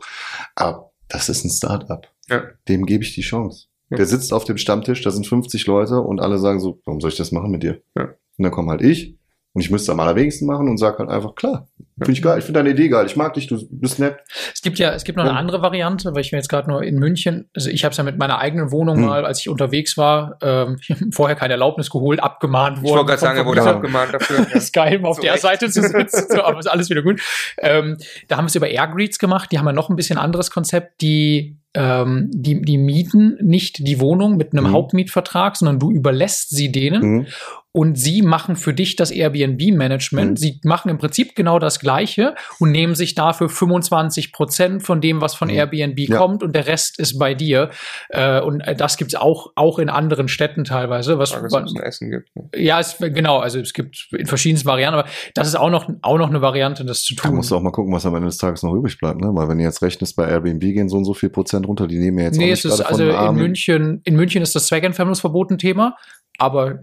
Aber 0.55 0.91
das 1.07 1.29
ist 1.29 1.43
ein 1.43 1.49
Start-up. 1.49 2.07
Ja. 2.29 2.43
Dem 2.67 2.85
gebe 2.85 3.03
ich 3.03 3.13
die 3.13 3.21
Chance. 3.21 3.67
Ja. 3.89 3.97
Der 3.97 4.05
sitzt 4.05 4.33
auf 4.33 4.45
dem 4.45 4.57
Stammtisch, 4.57 5.01
da 5.01 5.11
sind 5.11 5.27
50 5.27 5.67
Leute 5.67 5.99
und 5.99 6.21
alle 6.21 6.37
sagen 6.37 6.59
so, 6.59 6.79
warum 6.85 7.01
soll 7.01 7.11
ich 7.11 7.17
das 7.17 7.31
machen 7.31 7.51
mit 7.51 7.63
dir? 7.63 7.81
Ja. 7.97 8.13
Und 8.41 8.45
dann 8.45 8.51
komme 8.51 8.71
halt 8.71 8.81
ich 8.81 9.15
und 9.53 9.61
ich 9.61 9.69
müsste 9.69 9.91
am 9.91 9.99
allerwenigsten 9.99 10.47
machen 10.47 10.67
und 10.67 10.77
sag 10.77 10.97
halt 10.97 11.09
einfach, 11.09 11.35
klar, 11.35 11.67
finde 11.99 12.13
ich 12.13 12.21
geil, 12.23 12.39
ich 12.39 12.45
finde 12.45 12.59
deine 12.61 12.71
Idee 12.71 12.87
geil, 12.89 13.05
ich 13.05 13.15
mag 13.17 13.35
dich, 13.35 13.45
du 13.47 13.59
bist 13.69 13.99
nett. 13.99 14.15
Es 14.51 14.61
gibt 14.63 14.79
ja, 14.79 14.93
es 14.93 15.03
gibt 15.03 15.17
noch 15.17 15.25
eine 15.25 15.33
Ja. 15.33 15.37
andere 15.39 15.61
Variante, 15.61 16.15
weil 16.15 16.21
ich 16.21 16.31
mir 16.31 16.37
jetzt 16.39 16.47
gerade 16.47 16.67
nur 16.71 16.81
in 16.83 16.97
München, 16.97 17.49
also 17.55 17.69
ich 17.69 17.83
habe 17.83 17.91
es 17.91 17.97
ja 17.97 18.03
mit 18.03 18.17
meiner 18.17 18.39
eigenen 18.39 18.71
Wohnung 18.71 18.97
Hm. 18.97 19.05
mal, 19.05 19.25
als 19.25 19.41
ich 19.41 19.49
unterwegs 19.49 19.95
war, 19.97 20.37
ähm, 20.41 20.77
vorher 21.13 21.35
keine 21.35 21.53
Erlaubnis 21.53 21.89
geholt, 21.91 22.23
abgemahnt 22.23 22.77
worden. 22.77 22.85
ich 22.85 22.91
wollte 22.93 23.05
gerade 23.07 23.19
sagen, 23.21 23.37
er 23.37 23.45
wurde 23.45 23.59
Ja. 23.61 23.71
Abgemahnt 23.75 24.13
dafür. 24.13 24.37
Das 24.51 24.53
ist 24.63 24.73
geil, 24.73 24.99
auf 25.03 25.17
Zu 25.17 25.21
der 25.21 25.33
Recht. 25.33 25.41
Seite 25.43 25.69
zu 25.69 25.81
sitzen, 25.83 26.25
so, 26.29 26.41
aber 26.41 26.57
ist 26.57 26.67
alles 26.67 26.89
wieder 26.89 27.03
gut. 27.03 27.21
Ähm, 27.59 27.97
da 28.29 28.37
haben 28.37 28.45
wir 28.45 28.47
es 28.49 28.55
über 28.55 28.69
Airgreets 28.69 29.19
gemacht, 29.19 29.51
die 29.51 29.59
haben 29.59 29.67
ja 29.67 29.73
noch 29.73 29.89
ein 29.89 29.95
bisschen 29.95 30.17
anderes 30.17 30.49
Konzept, 30.49 31.01
die 31.01 31.57
ähm, 31.73 32.29
die, 32.33 32.61
die 32.61 32.77
mieten 32.77 33.37
nicht 33.41 33.87
die 33.87 34.01
Wohnung 34.01 34.35
mit 34.35 34.51
einem 34.51 34.65
Mhm. 34.65 34.71
Hauptmietvertrag, 34.73 35.55
sondern 35.55 35.79
du 35.79 35.89
überlässt 35.89 36.49
sie 36.49 36.69
denen 36.69 37.01
Mhm. 37.01 37.27
Und 37.73 37.97
sie 37.97 38.21
machen 38.21 38.55
für 38.55 38.73
dich 38.73 38.95
das 38.97 39.11
Airbnb-Management. 39.11 40.31
Mhm. 40.31 40.35
Sie 40.37 40.59
machen 40.63 40.89
im 40.89 40.97
Prinzip 40.97 41.35
genau 41.35 41.57
das 41.59 41.79
Gleiche 41.79 42.35
und 42.59 42.71
nehmen 42.71 42.95
sich 42.95 43.15
dafür 43.15 43.47
25 43.49 44.33
Prozent 44.33 44.83
von 44.83 44.99
dem, 45.01 45.21
was 45.21 45.35
von 45.35 45.47
Mhm. 45.47 45.53
Airbnb 45.55 45.99
Ja. 45.99 46.17
kommt 46.17 46.43
und 46.43 46.53
der 46.55 46.67
Rest 46.67 46.99
ist 46.99 47.17
bei 47.17 47.33
dir. 47.33 47.69
Äh, 48.09 48.41
und 48.41 48.61
äh, 48.61 48.75
das 48.75 48.97
gibt's 48.97 49.15
auch, 49.15 49.51
auch 49.55 49.79
in 49.79 49.89
anderen 49.89 50.27
Städten 50.27 50.63
teilweise. 50.63 51.17
Was, 51.17 51.31
Frage 51.31 51.47
ist, 51.47 51.53
es 51.55 51.75
ein 51.75 51.81
Essen 51.83 52.11
gibt. 52.11 52.35
ne? 52.35 52.49
ja, 52.55 52.79
es, 52.79 52.97
genau, 52.99 53.39
also 53.39 53.59
es 53.59 53.73
gibt 53.73 54.07
in 54.11 54.25
verschiedensten 54.25 54.67
Varianten, 54.67 54.99
aber 54.99 55.09
das 55.35 55.47
ist 55.47 55.55
auch 55.55 55.69
noch, 55.69 55.89
auch 56.01 56.17
noch 56.17 56.29
eine 56.29 56.41
Variante, 56.41 56.83
das 56.83 57.03
zu 57.03 57.15
Da 57.15 57.23
tun. 57.23 57.35
musst 57.35 57.51
du 57.51 57.55
auch 57.55 57.61
mal 57.61 57.71
gucken, 57.71 57.93
was 57.93 58.05
am 58.05 58.15
Ende 58.15 58.27
des 58.27 58.37
Tages 58.37 58.63
noch 58.63 58.73
übrig 58.73 58.97
bleibt, 58.97 59.21
ne? 59.21 59.29
Weil 59.33 59.47
wenn 59.47 59.57
du 59.57 59.63
jetzt 59.63 59.81
rechnest, 59.81 60.15
bei 60.15 60.27
Airbnb 60.27 60.59
gehen 60.61 60.89
so 60.89 60.97
und 60.97 61.05
so 61.05 61.13
viel 61.13 61.29
Prozent 61.29 61.67
runter, 61.67 61.87
die 61.87 61.99
nehmen 61.99 62.17
ja 62.19 62.25
jetzt 62.25 62.37
nee, 62.37 62.49
auch 62.49 62.53
es 62.53 62.63
nicht 62.65 62.73
ist 62.73 62.79
gerade 62.85 63.17
also 63.17 63.29
in. 63.29 63.35
München, 63.35 64.01
in 64.03 64.15
München 64.15 64.41
ist 64.41 64.55
das 64.55 64.67
Zweckentfernungsverbot 64.67 65.51
ein 65.51 65.57
Thema, 65.57 65.95
aber 66.37 66.79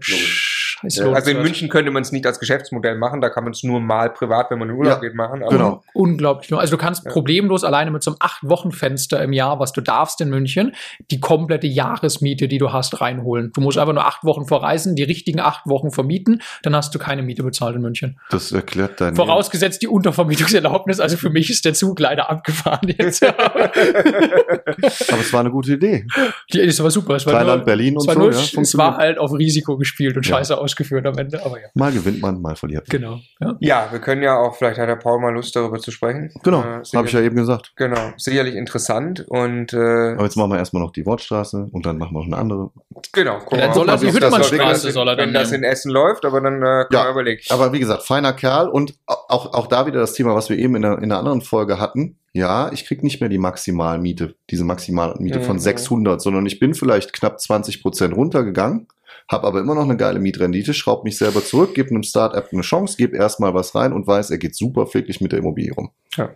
scheiße. 0.81 1.03
lohnt 1.03 1.15
Also 1.15 1.31
in. 1.31 1.41
München 1.41 1.69
könnte 1.69 1.91
man 1.91 2.01
es 2.03 2.11
nicht 2.11 2.25
als 2.25 2.39
Geschäftsmodell 2.39 2.95
machen, 2.97 3.21
da 3.21 3.29
kann 3.29 3.43
man 3.43 3.53
es 3.53 3.63
nur 3.63 3.79
mal 3.79 4.09
privat, 4.11 4.51
wenn 4.51 4.59
man 4.59 4.69
in 4.69 4.75
Urlaub 4.75 4.93
Ja, 4.95 4.99
geht, 4.99 5.15
machen. 5.15 5.41
Aber 5.43 5.51
genau. 5.51 5.83
Unglaublich. 5.93 6.53
Also 6.53 6.71
du 6.71 6.81
kannst 6.81 7.05
Ja. 7.05 7.11
problemlos 7.11 7.63
alleine 7.63 7.91
mit 7.91 8.03
so 8.03 8.11
einem 8.11 8.17
acht 8.19 8.41
Wochen 8.47 8.71
Fenster 8.71 9.21
im 9.23 9.33
Jahr, 9.33 9.59
was 9.59 9.71
du 9.73 9.81
darfst 9.81 10.21
in 10.21 10.29
München, 10.29 10.73
die 11.11 11.19
komplette 11.19 11.67
Jahresmiete, 11.67 12.47
die 12.47 12.57
du 12.57 12.71
hast, 12.73 13.01
reinholen. 13.01 13.51
Du 13.53 13.61
musst 13.61 13.77
einfach 13.77 13.93
nur 13.93 14.05
acht 14.05 14.23
Wochen 14.23 14.45
verreisen, 14.47 14.95
die 14.95 15.03
richtigen 15.03 15.39
acht 15.39 15.65
Wochen 15.67 15.91
vermieten, 15.91 16.41
dann 16.63 16.75
hast 16.75 16.93
du 16.95 16.99
keine 16.99 17.21
Miete 17.21 17.43
bezahlt 17.43 17.75
in 17.75 17.81
München. 17.81 18.19
Das 18.29 18.51
erklärt 18.51 18.99
dein 19.01 19.15
Vorausgesetzt 19.15 19.81
die 19.81 19.87
Untervermietungserlaubnis. 19.87 20.99
Also 20.99 21.17
für 21.17 21.29
mich 21.29 21.49
ist 21.49 21.65
der 21.65 21.73
Zug 21.73 21.99
leider 21.99 22.29
abgefahren 22.29 22.93
jetzt. 22.97 23.23
Aber 23.23 25.19
es 25.21 25.33
war 25.33 25.39
eine 25.41 25.51
gute 25.51 25.73
Idee. 25.73 26.05
Die, 26.53 26.65
das 26.65 26.81
war 26.83 26.91
super. 26.91 27.15
Es 27.15 27.25
war 27.25 27.33
Rheinland, 27.33 27.59
nur, 27.59 27.65
Berlin 27.65 27.95
es 27.97 28.01
und 28.03 28.07
war, 28.07 28.13
so, 28.15 28.19
nur, 28.21 28.31
ja, 28.31 28.61
es 28.61 28.77
war 28.77 28.97
halt 28.97 29.17
auf 29.17 29.33
Risiko 29.33 29.77
gespielt 29.77 30.15
und 30.17 30.25
Ja. 30.27 30.37
scheiße 30.37 30.57
ausgeführt 30.69 31.05
am 31.05 31.17
Ende. 31.17 31.43
Aber 31.43 31.59
ja, 31.59 31.67
Mal 31.73 31.91
gewinnt 31.91 32.21
man, 32.21 32.41
mal 32.41 32.55
verliert 32.55 32.87
man. 32.87 32.99
genau. 33.01 33.19
Ja. 33.39 33.55
ja, 33.59 33.87
wir 33.91 33.99
können 33.99 34.21
ja 34.21 34.37
auch, 34.37 34.55
vielleicht 34.55 34.77
hat 34.79 34.87
der 34.87 34.95
Paul 34.95 35.19
mal 35.19 35.33
Lust, 35.33 35.55
darüber 35.55 35.79
zu 35.79 35.91
sprechen. 35.91 36.31
Genau, 36.43 36.61
Äh, 36.61 36.83
habe 36.95 37.07
ich 37.07 37.13
ja 37.13 37.21
eben 37.21 37.35
gesagt. 37.35 37.73
Genau, 37.75 38.11
sicherlich 38.17 38.55
interessant 38.55 39.25
und 39.27 39.73
äh, 39.73 40.13
Aber 40.13 40.23
jetzt 40.23 40.35
machen 40.35 40.51
wir 40.51 40.57
erstmal 40.57 40.83
noch 40.83 40.91
die 40.91 41.05
Wortstraße 41.05 41.67
und 41.71 41.85
dann 41.85 41.97
machen 41.97 42.13
wir 42.13 42.19
noch 42.19 42.27
eine 42.27 42.37
andere. 42.37 42.71
genau. 43.11 43.39
gucken 43.39 43.59
dann 43.59 43.73
soll 43.73 43.85
mal, 43.85 43.93
er 43.93 43.97
die 43.99 44.05
das 44.07 44.15
Hüttmannstraße 44.15 44.87
wenn- 44.87 44.93
soll 44.93 45.07
er 45.07 45.15
dann 45.15 45.27
Wenn 45.27 45.33
das 45.33 45.51
nehmen. 45.51 45.63
in 45.63 45.69
Essen 45.69 45.91
läuft, 45.91 46.25
aber 46.25 46.41
dann 46.41 46.57
äh, 46.57 46.59
kann 46.61 46.87
Ja. 46.91 47.03
man 47.03 47.11
überlegen. 47.13 47.41
Aber 47.49 47.73
wie 47.73 47.79
gesagt, 47.79 48.03
feiner 48.03 48.33
Kerl 48.33 48.69
und 48.69 48.93
auch, 49.07 49.53
auch 49.53 49.67
da 49.67 49.85
wieder 49.87 49.99
das 49.99 50.13
Thema, 50.13 50.35
was 50.35 50.49
wir 50.49 50.57
eben 50.57 50.75
in 50.75 50.81
der, 50.83 50.99
in 50.99 51.09
der 51.09 51.17
anderen 51.17 51.41
Folge 51.41 51.79
hatten. 51.79 52.17
Ja, 52.31 52.71
ich 52.71 52.85
krieg 52.85 53.01
nicht 53.03 53.19
mehr 53.21 53.29
die 53.29 53.39
Maximalmiete, 53.39 54.35
diese 54.51 54.63
Maximalmiete 54.63 55.41
von 55.41 55.55
Mhm. 55.55 55.59
600, 55.61 56.21
sondern 56.21 56.45
ich 56.45 56.59
bin 56.59 56.75
vielleicht 56.75 57.11
knapp 57.11 57.39
20 57.41 57.81
Prozent 57.81 58.15
runtergegangen, 58.15 58.87
habe 59.29 59.47
aber 59.47 59.59
immer 59.59 59.75
noch 59.75 59.83
eine 59.83 59.95
geile 59.97 60.19
Mietrendite, 60.19 60.73
schraub 60.73 61.03
mich 61.03 61.17
selber 61.17 61.43
zurück, 61.43 61.75
gebe 61.75 61.89
einem 61.91 62.03
Start-up 62.03 62.49
eine 62.51 62.61
Chance, 62.61 62.97
gebe 62.97 63.15
erstmal 63.15 63.53
was 63.53 63.75
rein 63.75 63.93
und 63.93 64.07
weiß, 64.07 64.31
er 64.31 64.37
geht 64.39 64.55
super 64.55 64.85
pfleglich 64.87 65.21
mit 65.21 65.31
der 65.31 65.39
Immobilie 65.39 65.71
rum. 65.73 65.91
Ja. 66.17 66.31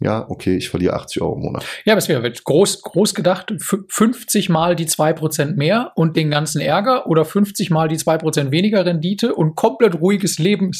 ja, 0.00 0.24
okay, 0.30 0.56
ich 0.56 0.68
verliere 0.70 0.94
80 0.94 1.22
Euro 1.22 1.34
im 1.34 1.40
Monat. 1.42 1.64
Ja, 1.84 1.92
aber 1.94 1.98
es 1.98 2.08
wäre 2.08 2.30
groß, 2.30 2.82
groß 2.82 3.14
gedacht, 3.14 3.50
fü- 3.50 3.84
50 3.88 4.48
mal 4.48 4.76
die 4.76 4.86
2% 4.86 5.56
mehr 5.56 5.92
und 5.96 6.16
den 6.16 6.30
ganzen 6.30 6.60
Ärger 6.60 7.06
oder 7.08 7.24
50 7.24 7.70
mal 7.70 7.88
die 7.88 7.96
2% 7.98 8.50
weniger 8.50 8.84
Rendite 8.86 9.34
und 9.34 9.56
komplett 9.56 10.00
ruhiges 10.00 10.38
Leben 10.38 10.70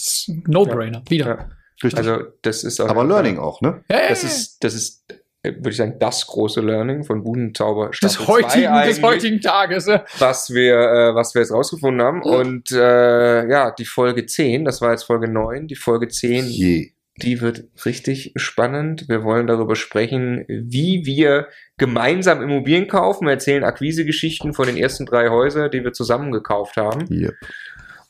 No-Brainer. 0.47 1.03
Wieder. 1.09 1.27
Ja. 1.27 1.49
Richtig. 1.83 1.99
Also 1.99 2.25
das 2.43 2.65
ist 2.65 2.81
auf 2.81 2.89
Aber 2.89 3.05
Learning 3.05 3.39
auch, 3.39 3.61
ne? 3.61 3.83
Ja, 3.91 4.01
ja, 4.03 4.09
Das 4.09 4.23
ja. 4.23 4.29
ist, 4.29 4.65
das 4.65 4.73
ist, 4.75 5.05
würde 5.55 5.71
ich 5.71 5.77
sagen, 5.77 5.97
das 5.99 6.27
große 6.27 6.61
Learning 6.61 7.05
von 7.05 7.23
Budenzauber 7.23 7.91
des 7.91 8.27
heutigen, 8.27 8.67
2 8.67 8.87
des 8.87 9.03
heutigen 9.03 9.41
Tages. 9.41 9.89
was 10.19 10.51
wir, 10.51 10.75
äh, 10.75 11.15
was 11.15 11.35
wir 11.35 11.43
jetzt 11.43 11.53
rausgefunden 11.53 12.05
haben. 12.05 12.23
Und 12.23 12.73
äh, 12.73 13.49
ja, 13.49 13.71
die 13.71 13.85
Folge 13.85 14.27
10, 14.27 14.65
das 14.65 14.81
war 14.81 14.91
jetzt 14.91 15.05
Folge 15.05 15.29
9, 15.29 15.67
die 15.69 15.75
Folge 15.77 16.09
10, 16.09 16.47
Je. 16.47 16.91
die 17.17 17.41
wird 17.41 17.65
richtig 17.85 18.33
spannend. 18.37 19.09
Wir 19.09 19.23
wollen 19.23 19.47
darüber 19.47 19.77
sprechen, 19.77 20.45
wie 20.49 21.05
wir 21.05 21.49
gemeinsam 21.79 22.43
Immobilien 22.43 22.89
kaufen. 22.89 23.27
Wir 23.27 23.33
erzählen 23.33 23.65
Akquisegeschichten 23.65 24.55
von 24.55 24.67
den 24.67 24.77
ersten 24.77 25.07
drei 25.07 25.29
Häusern, 25.29 25.71
die 25.71 25.85
wir 25.85 25.93
zusammen 25.93 26.33
gekauft 26.33 26.77
haben. 26.77 27.07
Yep. 27.11 27.35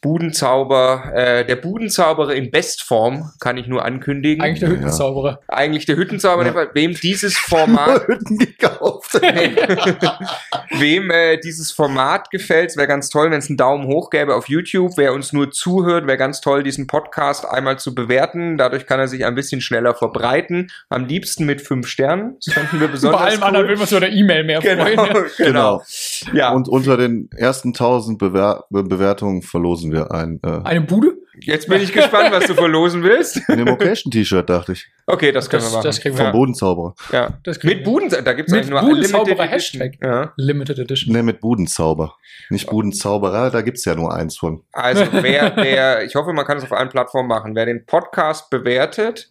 Budenzauber, 0.00 1.12
äh, 1.14 1.44
der 1.46 1.56
Budenzauberer 1.56 2.34
in 2.34 2.50
Bestform, 2.50 3.30
kann 3.40 3.56
ich 3.56 3.66
nur 3.66 3.84
ankündigen. 3.84 4.42
Eigentlich 4.44 4.60
der 4.60 4.68
Ja. 4.70 4.74
Hüttenzauberer. 4.76 5.40
Eigentlich 5.48 5.86
der 5.86 5.96
Hüttenzauber, 5.96 6.46
Ja. 6.46 6.66
wem 6.74 6.94
dieses 6.94 7.36
Format 7.38 8.06
Hütten 8.08 8.38
gekauft. 8.38 9.14
Wem 10.78 11.10
äh, 11.10 11.38
dieses 11.38 11.70
Format 11.72 12.30
gefällt, 12.30 12.76
wäre 12.76 12.86
ganz 12.88 13.08
toll, 13.08 13.30
wenn 13.30 13.38
es 13.38 13.48
einen 13.48 13.56
Daumen 13.56 13.86
hoch 13.86 14.10
gäbe 14.10 14.34
auf 14.34 14.48
YouTube. 14.48 14.92
Wer 14.96 15.12
uns 15.14 15.32
nur 15.32 15.50
zuhört, 15.50 16.06
wäre 16.06 16.18
ganz 16.18 16.40
toll, 16.40 16.62
diesen 16.62 16.86
Podcast 16.86 17.46
einmal 17.48 17.78
zu 17.78 17.94
bewerten. 17.94 18.58
Dadurch 18.58 18.86
kann 18.86 18.98
er 19.00 19.08
sich 19.08 19.24
ein 19.24 19.34
bisschen 19.34 19.60
schneller 19.60 19.94
verbreiten. 19.94 20.70
Am 20.88 21.06
liebsten 21.06 21.46
mit 21.46 21.60
fünf 21.62 21.86
Sternen. 21.88 22.36
Das 22.44 22.54
fänden 22.54 22.80
wir 22.80 22.88
besonders 22.92 23.20
Bei 23.20 23.26
allem 23.28 23.38
cool. 23.40 23.46
anderen 23.46 23.68
will 23.68 23.76
man 23.76 23.86
sich 23.86 23.96
oder 23.96 24.08
E-Mail 24.10 24.44
mehr 24.44 24.60
Genau, 24.60 24.84
freuen. 24.84 24.96
genau. 24.96 25.22
Genau. 25.38 25.82
Ja, 26.34 26.52
Und 26.52 26.68
unter 26.68 26.96
den 26.96 27.30
ersten 27.36 27.68
1000 27.68 28.18
Bewer 28.18 28.64
Be 28.70 28.82
Bewertungen 28.82 29.42
verlosen 29.42 29.92
wir 29.92 29.95
ein, 30.04 30.40
äh, 30.44 30.60
Eine 30.64 30.80
Bude? 30.82 31.14
jetzt 31.40 31.68
bin 31.68 31.80
ich 31.82 31.92
gespannt, 31.92 32.32
was 32.32 32.46
du 32.46 32.54
verlosen 32.54 33.02
willst. 33.02 33.40
ein 33.48 33.58
Immocation-T-Shirt, 33.58 34.48
dachte 34.48 34.72
ich. 34.72 34.86
Okay, 35.06 35.32
das 35.32 35.48
können 35.50 35.62
Das- 35.62 35.72
wir 35.72 35.76
machen. 35.78 35.84
das 35.86 36.00
kriegen 36.00 36.16
Vom 36.16 36.26
Ja. 36.26 36.32
Bodenzauberer. 36.32 36.94
ja. 37.12 37.38
Das 37.44 37.62
Mit 37.62 37.78
wir. 37.78 37.84
Buden, 37.84 38.08
da 38.08 38.32
gibt 38.32 38.48
es 38.48 38.52
Mit 38.52 38.62
eigentlich 38.62 38.70
nur 38.70 38.80
Budenzauberer 38.80 39.44
Limited 39.44 39.52
Edition. 39.52 39.82
Hashtag. 39.82 39.92
Ja. 40.02 40.32
Limited 40.36 40.78
Edition. 40.78 41.12
Ne, 41.14 41.22
mit 41.22 41.40
Budenzauber. 41.40 42.14
Nicht 42.50 42.68
Budenzauberer, 42.68 43.50
da 43.50 43.60
gibt's 43.62 43.84
ja 43.84 43.94
nur 43.94 44.14
eins 44.14 44.36
von. 44.36 44.62
Also 44.72 45.04
wer, 45.12 45.52
wer, 45.56 46.04
ich 46.04 46.14
hoffe, 46.14 46.32
man 46.32 46.44
kann 46.46 46.58
es 46.58 46.64
auf 46.64 46.72
allen 46.72 46.88
Plattformen 46.88 47.28
machen. 47.28 47.54
Wer 47.54 47.66
den 47.66 47.84
Podcast 47.86 48.50
bewertet, 48.50 49.28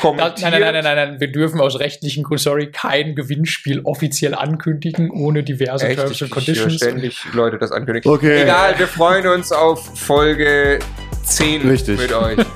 kommentiert. 0.00 0.50
nein, 0.50 0.60
nein, 0.60 0.72
nein, 0.74 0.84
nein, 0.84 0.96
nein, 0.96 1.20
wir 1.20 1.30
dürfen 1.30 1.60
aus 1.60 1.78
rechtlichen 1.78 2.24
Gründen, 2.24 2.42
sorry, 2.42 2.70
kein 2.70 3.14
Gewinnspiel 3.14 3.80
offiziell 3.84 4.34
ankündigen, 4.34 5.10
ohne 5.10 5.42
diverse 5.42 5.86
Echt, 5.86 5.96
Terms 5.98 6.12
ich, 6.12 6.22
and 6.22 6.30
ich 6.30 6.34
Conditions. 6.34 6.74
ständig 6.76 7.24
Leute 7.32 7.58
das 7.58 7.72
ankündigen. 7.72 8.10
Okay. 8.10 8.42
Egal, 8.42 8.78
wir 8.78 8.88
freuen 8.88 9.26
uns 9.26 9.52
auf 9.52 9.98
Folge 9.98 10.78
10 11.24 11.68
Richtig. 11.68 11.98
mit 11.98 12.12
euch. 12.12 12.38